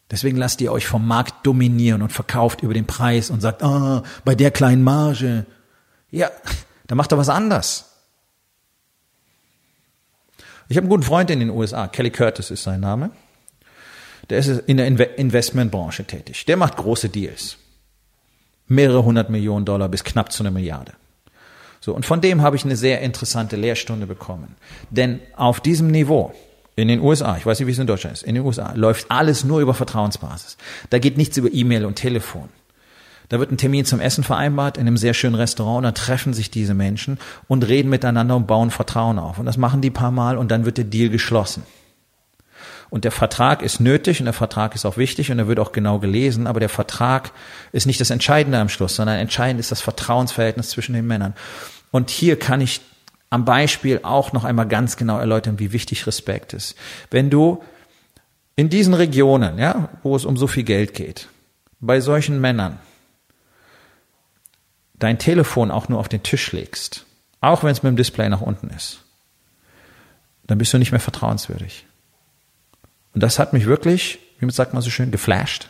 Deswegen 0.10 0.38
lasst 0.38 0.62
ihr 0.62 0.72
euch 0.72 0.86
vom 0.86 1.08
Markt 1.08 1.46
dominieren 1.46 2.04
und 2.04 2.12
verkauft 2.12 2.62
über 2.62 2.74
den 2.74 2.86
Preis 2.86 3.30
und 3.30 3.42
sagt, 3.42 3.64
ah, 3.64 4.04
bei 4.24 4.36
der 4.36 4.52
kleinen 4.52 4.84
Marge. 4.84 5.46
Ja, 6.12 6.30
da 6.88 6.96
macht 6.96 7.12
er 7.12 7.18
was 7.18 7.30
anders. 7.30 7.90
Ich 10.70 10.78
habe 10.78 10.86
einen 10.86 10.90
guten 10.90 11.04
Freund 11.04 11.30
in 11.32 11.40
den 11.40 11.50
USA, 11.50 11.88
Kelly 11.88 12.12
Curtis 12.12 12.52
ist 12.52 12.64
sein 12.64 12.80
Name. 12.80 13.12
Der 14.30 14.38
ist 14.38 14.48
in 14.48 14.78
der 14.78 15.18
Investmentbranche 15.18 16.06
tätig. 16.06 16.46
Der 16.46 16.58
macht 16.58 16.78
große 16.78 17.10
Deals. 17.10 17.58
Mehrere 18.68 19.04
hundert 19.04 19.30
Millionen 19.30 19.66
Dollar 19.66 19.90
bis 19.90 20.04
knapp 20.04 20.32
zu 20.32 20.44
einer 20.44 20.52
Milliarde. 20.52 20.94
So, 21.84 21.94
und 21.94 22.06
von 22.06 22.22
dem 22.22 22.42
habe 22.42 22.56
ich 22.56 22.64
eine 22.64 22.78
sehr 22.78 23.02
interessante 23.02 23.58
Lehrstunde 23.58 24.08
bekommen. 24.08 24.56
Denn 24.90 25.20
auf 25.36 25.60
diesem 25.60 25.88
Niveau, 25.92 26.34
in 26.78 26.88
den 26.88 27.02
USA, 27.02 27.36
ich 27.36 27.46
weiß 27.46 27.60
nicht, 27.60 27.68
wie 27.68 27.74
es 27.74 27.78
in 27.78 27.88
Deutschland 27.88 28.16
ist, 28.16 28.24
in 28.24 28.36
den 28.36 28.46
USA 28.46 28.72
läuft 28.74 29.12
alles 29.12 29.44
nur 29.44 29.60
über 29.60 29.74
Vertrauensbasis. 29.74 30.56
Da 30.92 31.00
geht 31.00 31.18
nichts 31.18 31.36
über 31.36 31.50
E-Mail 31.52 31.84
und 31.84 31.96
Telefon. 31.96 32.48
Da 33.28 33.38
wird 33.40 33.52
ein 33.52 33.58
Termin 33.58 33.84
zum 33.84 34.00
Essen 34.00 34.24
vereinbart 34.24 34.78
in 34.78 34.88
einem 34.88 34.96
sehr 34.96 35.14
schönen 35.14 35.36
Restaurant, 35.36 35.84
da 35.84 35.92
treffen 35.92 36.34
sich 36.34 36.50
diese 36.50 36.74
Menschen 36.74 37.20
und 37.50 37.68
reden 37.68 37.90
miteinander 37.90 38.38
und 38.38 38.48
bauen 38.48 38.72
Vertrauen 38.72 39.20
auf. 39.20 39.38
Und 39.38 39.46
das 39.46 39.58
machen 39.58 39.82
die 39.82 39.92
paar 39.92 40.12
Mal 40.12 40.38
und 40.38 40.52
dann 40.52 40.64
wird 40.64 40.78
der 40.78 40.86
Deal 40.86 41.10
geschlossen. 41.10 41.64
Und 42.94 43.06
der 43.06 43.12
Vertrag 43.12 43.64
ist 43.64 43.80
nötig 43.80 44.20
und 44.20 44.26
der 44.26 44.36
Vertrag 44.36 44.76
ist 44.76 44.86
auch 44.86 44.98
wichtig 44.98 45.32
und 45.32 45.40
er 45.40 45.48
wird 45.48 45.58
auch 45.58 45.72
genau 45.72 45.98
gelesen, 45.98 46.46
aber 46.46 46.60
der 46.60 46.70
Vertrag 46.70 47.32
ist 47.72 47.88
nicht 47.88 48.00
das 48.00 48.12
Entscheidende 48.12 48.60
am 48.60 48.70
Schluss, 48.70 48.98
sondern 48.98 49.18
entscheidend 49.18 49.60
ist 49.60 49.72
das 49.72 49.82
Vertrauensverhältnis 49.82 50.70
zwischen 50.70 50.94
den 50.94 51.08
Männern. 51.08 51.34
Und 51.90 52.12
hier 52.12 52.38
kann 52.38 52.62
ich 52.62 52.82
am 53.32 53.46
Beispiel 53.46 54.02
auch 54.04 54.32
noch 54.32 54.44
einmal 54.44 54.68
ganz 54.68 54.96
genau 54.96 55.18
erläutern, 55.18 55.58
wie 55.58 55.72
wichtig 55.72 56.06
Respekt 56.06 56.54
ist. 56.54 56.76
Wenn 57.10 57.32
du 57.32 57.64
in 58.56 58.70
diesen 58.70 58.94
Regionen, 58.94 59.58
ja, 59.58 59.90
wo 60.04 60.16
es 60.16 60.24
um 60.24 60.38
so 60.38 60.46
viel 60.46 60.62
Geld 60.62 60.94
geht, 60.94 61.30
bei 61.80 62.00
solchen 62.00 62.40
Männern 62.40 62.78
dein 64.94 65.18
Telefon 65.18 65.72
auch 65.72 65.90
nur 65.90 65.98
auf 65.98 66.10
den 66.10 66.22
Tisch 66.22 66.52
legst, 66.52 67.08
auch 67.42 67.64
wenn 67.64 67.72
es 67.72 67.82
mit 67.82 67.90
dem 67.90 67.98
Display 67.98 68.30
nach 68.30 68.42
unten 68.42 68.70
ist, 68.70 69.00
dann 70.46 70.60
bist 70.60 70.72
du 70.74 70.78
nicht 70.78 70.92
mehr 70.92 71.02
vertrauenswürdig. 71.02 71.88
Und 73.14 73.22
das 73.22 73.40
hat 73.40 73.54
mich 73.54 73.66
wirklich, 73.66 74.20
wie 74.40 74.46
man 74.46 74.54
sagt 74.54 74.74
man 74.74 74.82
so 74.82 74.90
schön, 74.90 75.12
geflasht. 75.12 75.70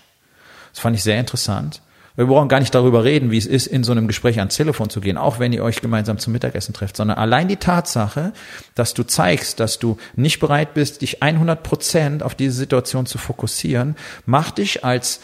Das 0.72 0.80
fand 0.80 0.96
ich 0.96 1.04
sehr 1.04 1.20
interessant. 1.20 1.82
Wir 2.16 2.26
brauchen 2.26 2.48
gar 2.48 2.60
nicht 2.60 2.76
darüber 2.76 3.04
reden, 3.04 3.32
wie 3.32 3.38
es 3.38 3.48
ist, 3.48 3.66
in 3.66 3.84
so 3.84 3.92
einem 3.92 4.08
Gespräch 4.08 4.38
ans 4.38 4.56
Telefon 4.56 4.90
zu 4.90 5.02
gehen, 5.02 5.18
auch 5.18 5.40
wenn 5.40 5.52
ihr 5.52 5.64
euch 5.64 5.82
gemeinsam 5.82 6.20
zum 6.20 6.34
Mittagessen 6.34 6.74
trefft, 6.74 6.96
sondern 6.96 7.18
allein 7.18 7.48
die 7.48 7.58
Tatsache, 7.58 8.34
dass 8.76 8.94
du 8.94 9.04
zeigst, 9.04 9.60
dass 9.60 9.80
du 9.80 9.98
nicht 10.16 10.40
bereit 10.40 10.76
bist, 10.76 11.02
dich 11.02 11.24
100 11.24 11.64
Prozent 11.64 12.22
auf 12.22 12.36
diese 12.36 12.56
Situation 12.56 13.08
zu 13.08 13.18
fokussieren, 13.18 13.96
macht 14.28 14.60
dich 14.60 14.86
als 14.86 15.22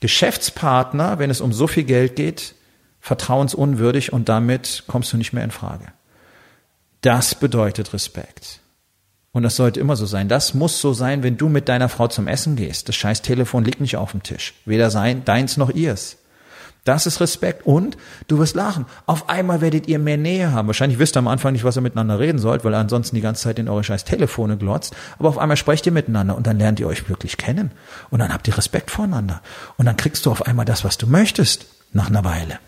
Geschäftspartner, 0.00 1.20
wenn 1.20 1.30
es 1.30 1.40
um 1.40 1.52
so 1.52 1.68
viel 1.68 1.84
Geld 1.84 2.16
geht, 2.16 2.56
vertrauensunwürdig 3.00 4.12
und 4.12 4.28
damit 4.28 4.84
kommst 4.88 5.12
du 5.12 5.16
nicht 5.16 5.32
mehr 5.32 5.44
in 5.44 5.52
Frage. 5.52 5.86
Das 7.00 7.36
bedeutet 7.36 7.92
Respekt. 7.92 8.60
Und 9.34 9.42
das 9.42 9.56
sollte 9.56 9.80
immer 9.80 9.96
so 9.96 10.06
sein. 10.06 10.28
Das 10.28 10.54
muss 10.54 10.80
so 10.80 10.92
sein, 10.92 11.24
wenn 11.24 11.36
du 11.36 11.48
mit 11.48 11.68
deiner 11.68 11.88
Frau 11.88 12.06
zum 12.06 12.28
Essen 12.28 12.54
gehst. 12.54 12.88
Das 12.88 12.94
scheiß 12.94 13.20
Telefon 13.20 13.64
liegt 13.64 13.80
nicht 13.80 13.96
auf 13.96 14.12
dem 14.12 14.22
Tisch. 14.22 14.54
Weder 14.64 14.90
sein, 14.90 15.24
deins 15.24 15.56
noch 15.56 15.70
ihrs. 15.70 16.18
Das 16.84 17.06
ist 17.06 17.20
Respekt 17.20 17.66
und 17.66 17.96
du 18.28 18.38
wirst 18.38 18.54
lachen. 18.54 18.86
Auf 19.06 19.28
einmal 19.28 19.60
werdet 19.60 19.88
ihr 19.88 19.98
mehr 19.98 20.18
Nähe 20.18 20.52
haben. 20.52 20.68
Wahrscheinlich 20.68 20.98
wisst 20.98 21.16
ihr 21.16 21.18
am 21.18 21.28
Anfang 21.28 21.52
nicht, 21.54 21.64
was 21.64 21.76
ihr 21.76 21.80
miteinander 21.80 22.20
reden 22.20 22.38
sollt, 22.38 22.62
weil 22.62 22.74
ihr 22.74 22.78
ansonsten 22.78 23.16
die 23.16 23.22
ganze 23.22 23.42
Zeit 23.42 23.58
in 23.58 23.68
eure 23.68 23.82
scheiß 23.82 24.04
Telefone 24.04 24.56
glotzt. 24.56 24.94
Aber 25.18 25.30
auf 25.30 25.38
einmal 25.38 25.56
sprecht 25.56 25.84
ihr 25.86 25.92
miteinander 25.92 26.36
und 26.36 26.46
dann 26.46 26.58
lernt 26.58 26.78
ihr 26.78 26.86
euch 26.86 27.08
wirklich 27.08 27.36
kennen. 27.36 27.72
Und 28.10 28.20
dann 28.20 28.32
habt 28.32 28.46
ihr 28.46 28.56
Respekt 28.56 28.92
voreinander. 28.92 29.40
Und 29.78 29.86
dann 29.86 29.96
kriegst 29.96 30.26
du 30.26 30.30
auf 30.30 30.46
einmal 30.46 30.66
das, 30.66 30.84
was 30.84 30.96
du 30.96 31.08
möchtest, 31.08 31.66
nach 31.92 32.08
einer 32.08 32.24
Weile. 32.24 32.58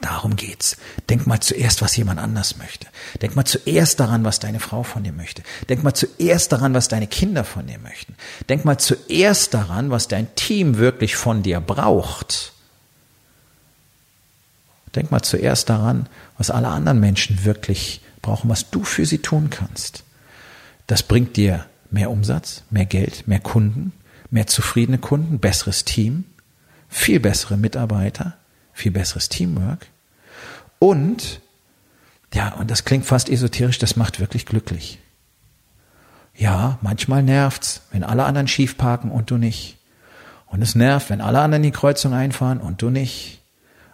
Darum 0.00 0.36
geht's. 0.36 0.76
Denk 1.10 1.26
mal 1.26 1.40
zuerst, 1.40 1.82
was 1.82 1.96
jemand 1.96 2.20
anders 2.20 2.56
möchte. 2.56 2.86
Denk 3.20 3.34
mal 3.34 3.44
zuerst 3.44 3.98
daran, 3.98 4.24
was 4.24 4.38
deine 4.38 4.60
Frau 4.60 4.84
von 4.84 5.02
dir 5.02 5.12
möchte. 5.12 5.42
Denk 5.68 5.82
mal 5.82 5.94
zuerst 5.94 6.52
daran, 6.52 6.72
was 6.72 6.86
deine 6.86 7.08
Kinder 7.08 7.42
von 7.42 7.66
dir 7.66 7.78
möchten. 7.80 8.14
Denk 8.48 8.64
mal 8.64 8.78
zuerst 8.78 9.54
daran, 9.54 9.90
was 9.90 10.06
dein 10.06 10.32
Team 10.36 10.78
wirklich 10.78 11.16
von 11.16 11.42
dir 11.42 11.60
braucht. 11.60 12.52
Denk 14.94 15.10
mal 15.10 15.22
zuerst 15.22 15.68
daran, 15.68 16.08
was 16.38 16.50
alle 16.50 16.68
anderen 16.68 17.00
Menschen 17.00 17.44
wirklich 17.44 18.00
brauchen, 18.22 18.48
was 18.48 18.70
du 18.70 18.84
für 18.84 19.04
sie 19.04 19.18
tun 19.18 19.50
kannst. 19.50 20.04
Das 20.86 21.02
bringt 21.02 21.36
dir 21.36 21.66
mehr 21.90 22.10
Umsatz, 22.10 22.62
mehr 22.70 22.86
Geld, 22.86 23.26
mehr 23.26 23.40
Kunden, 23.40 23.92
mehr 24.30 24.46
zufriedene 24.46 24.98
Kunden, 24.98 25.40
besseres 25.40 25.84
Team, 25.84 26.24
viel 26.88 27.20
bessere 27.20 27.56
Mitarbeiter, 27.56 28.37
viel 28.78 28.92
besseres 28.92 29.28
Teamwork 29.28 29.86
und 30.78 31.40
ja, 32.34 32.54
und 32.54 32.70
das 32.70 32.84
klingt 32.84 33.06
fast 33.06 33.28
esoterisch, 33.28 33.78
das 33.78 33.96
macht 33.96 34.20
wirklich 34.20 34.46
glücklich. 34.46 34.98
Ja, 36.34 36.78
manchmal 36.82 37.22
nervt's, 37.22 37.82
wenn 37.90 38.04
alle 38.04 38.24
anderen 38.24 38.48
schief 38.48 38.76
parken 38.76 39.10
und 39.10 39.30
du 39.30 39.38
nicht. 39.38 39.76
Und 40.46 40.62
es 40.62 40.74
nervt, 40.74 41.10
wenn 41.10 41.20
alle 41.20 41.40
anderen 41.40 41.62
die 41.62 41.70
Kreuzung 41.70 42.14
einfahren 42.14 42.60
und 42.60 42.80
du 42.80 42.90
nicht. 42.90 43.40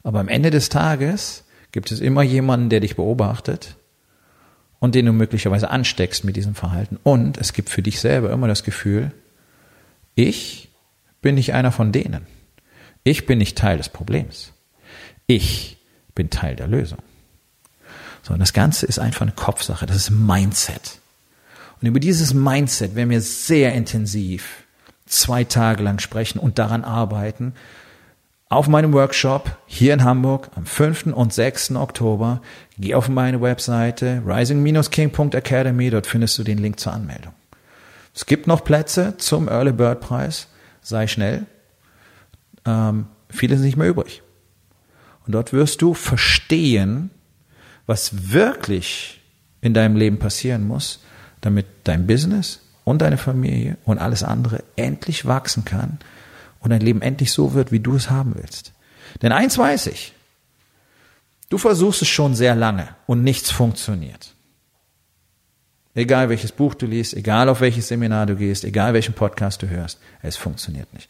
Aber 0.03 0.21
am 0.21 0.29
Ende 0.29 0.51
des 0.51 0.69
Tages 0.69 1.45
gibt 1.73 1.91
es 1.91 2.01
immer 2.01 2.23
jemanden, 2.23 2.69
der 2.69 2.81
dich 2.81 2.97
beobachtet 2.97 3.77
und 4.79 4.95
den 4.95 5.07
du 5.07 5.13
möglicherweise 5.13 5.71
ansteckst 5.71 6.25
mit 6.25 6.37
diesem 6.37 6.55
Verhalten. 6.55 6.99
Und 7.03 7.39
es 7.39 7.53
gibt 7.53 7.71
für 7.71 7.83
dich 7.83 8.01
selber 8.01 8.31
immer 8.31 8.47
das 8.47 8.63
Gefühl, 8.63 9.13
ich 10.15 10.69
bin 11.23 11.37
nicht 11.37 11.55
einer 11.55 11.73
von 11.73 11.91
denen. 11.91 12.27
Ich 13.05 13.27
bin 13.27 13.39
nicht 13.39 13.57
Teil 13.57 13.79
des 13.79 13.89
Problems. 13.89 14.54
Ich 15.27 15.79
bin 16.15 16.31
Teil 16.31 16.57
der 16.57 16.69
Lösung. 16.69 16.99
Sondern 18.23 18.41
das 18.41 18.53
Ganze 18.53 18.87
ist 18.87 18.99
einfach 18.99 19.23
eine 19.23 19.33
Kopfsache. 19.33 19.87
Das 19.87 19.97
ist 19.97 20.11
Mindset. 20.11 20.99
Und 21.81 21.89
über 21.89 22.01
dieses 22.01 22.33
Mindset 22.33 22.95
werden 22.95 23.11
wir 23.11 23.21
sehr 23.21 23.73
intensiv 23.75 24.65
zwei 25.07 25.45
Tage 25.45 25.83
lang 25.83 25.99
sprechen 25.99 26.39
und 26.39 26.59
daran 26.59 26.85
arbeiten. 26.85 27.55
Auf 28.49 28.69
meinem 28.69 28.93
Workshop 28.93 29.57
hier 29.67 29.95
in 29.95 30.05
Hamburg 30.05 30.51
am 30.55 30.65
5. 30.65 31.07
und 31.07 31.33
6. 31.33 31.73
Oktober. 31.73 32.41
Geh 32.79 32.95
auf 32.95 33.09
meine 33.09 33.41
Webseite 33.41 34.23
rising-king.academy. 34.25 35.91
Dort 35.91 36.07
findest 36.07 36.39
du 36.39 36.45
den 36.45 36.59
Link 36.59 36.79
zur 36.79 36.93
Anmeldung. 36.93 37.33
Es 38.15 38.27
gibt 38.27 38.47
noch 38.47 38.65
Plätze 38.65 39.17
zum 39.19 39.49
Early 39.49 39.73
Bird 39.73 40.01
Preis. 40.01 40.49
Sei 40.83 41.07
schnell. 41.07 41.47
Ähm, 42.65 43.07
viele 43.29 43.57
sind 43.57 43.67
nicht 43.67 43.77
mehr 43.77 43.89
übrig. 43.89 44.23
Und 45.27 45.33
dort 45.33 45.53
wirst 45.53 45.83
du 45.83 45.95
verstehen, 45.95 47.11
was 47.87 48.33
wirklich 48.33 49.21
in 49.61 49.75
deinem 49.75 49.97
Leben 49.97 50.19
passieren 50.19 50.67
muss, 50.67 51.03
damit 51.41 51.67
dein 51.85 52.07
Business 52.07 52.61
und 52.85 53.01
deine 53.03 53.17
Familie 53.17 53.79
und 53.85 53.99
alles 53.99 54.23
andere 54.23 54.63
endlich 54.77 55.27
wachsen 55.27 55.65
kann 55.65 55.99
und 56.61 56.71
dein 56.71 56.81
Leben 56.81 57.03
endlich 57.03 57.33
so 57.33 57.55
wird, 57.55 57.73
wie 57.73 57.81
du 57.81 57.97
es 57.97 58.11
haben 58.11 58.35
willst. 58.37 58.73
Denn 59.23 59.33
eins 59.33 59.57
weiß 59.57 59.87
ich, 59.89 60.13
du 61.49 61.59
versuchst 61.59 62.03
es 62.03 62.09
schon 62.09 62.35
sehr 62.35 62.55
lange 62.55 62.89
und 63.07 63.23
nichts 63.23 63.51
funktioniert. 63.51 64.35
Egal 65.95 66.29
welches 66.29 66.51
Buch 66.51 66.75
du 66.75 66.87
liest, 66.87 67.15
egal 67.15 67.49
auf 67.49 67.61
welches 67.61 67.89
Seminar 67.89 68.27
du 68.27 68.35
gehst, 68.35 68.65
egal 68.65 68.95
welchen 68.95 69.15
Podcast 69.15 69.63
du 69.63 69.69
hörst, 69.69 70.01
es 70.23 70.37
funktioniert 70.37 70.93
nicht. 70.93 71.09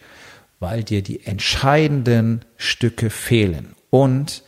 Weil 0.61 0.85
dir 0.85 1.03
die 1.03 1.25
entscheidenden 1.25 2.45
Stücke 2.57 3.09
fehlen 3.11 3.75
und 3.95 4.43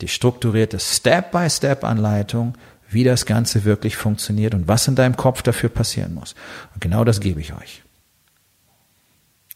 die 0.00 0.08
strukturierte 0.08 0.80
Step-by-Step-Anleitung, 0.80 2.58
wie 2.90 3.04
das 3.04 3.26
Ganze 3.26 3.62
wirklich 3.62 3.96
funktioniert 3.96 4.54
und 4.54 4.66
was 4.66 4.88
in 4.88 4.96
deinem 4.96 5.16
Kopf 5.16 5.42
dafür 5.42 5.68
passieren 5.68 6.14
muss. 6.14 6.34
Und 6.74 6.80
genau 6.80 7.04
das 7.04 7.20
gebe 7.20 7.40
ich 7.40 7.52
euch. 7.52 7.84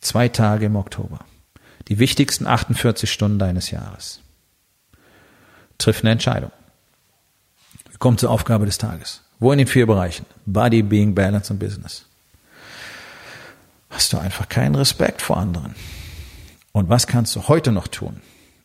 Zwei 0.01 0.29
Tage 0.29 0.67
im 0.67 0.77
Oktober. 0.77 1.25
Die 1.89 1.99
wichtigsten 1.99 2.47
48 2.47 3.11
Stunden 3.11 3.41
deines 3.41 3.73
Jahres. 3.73 4.21
Triff 5.77 6.03
eine 6.03 6.13
Entscheidung. 6.13 6.53
Wir 7.91 7.99
kommen 7.99 8.19
zur 8.19 8.31
Aufgabe 8.31 8.65
des 8.65 8.79
Tages. 8.79 9.23
Wo 9.41 9.51
in 9.51 9.59
den 9.59 9.67
vier 9.67 9.89
Bereichen? 9.89 10.25
Body, 10.47 10.85
Being, 10.85 11.17
Balance 11.17 11.53
und 11.53 11.59
Business. 11.59 12.07
Hast 13.91 14.13
du 14.13 14.19
einfach 14.19 14.49
keinen 14.49 14.77
Respekt 14.77 15.21
vor 15.21 15.39
anderen? 15.39 15.75
Und 16.71 16.89
was 16.89 17.09
kannst 17.09 17.35
du 17.35 17.49
heute 17.49 17.73
noch 17.73 17.89
tun, 17.89 18.21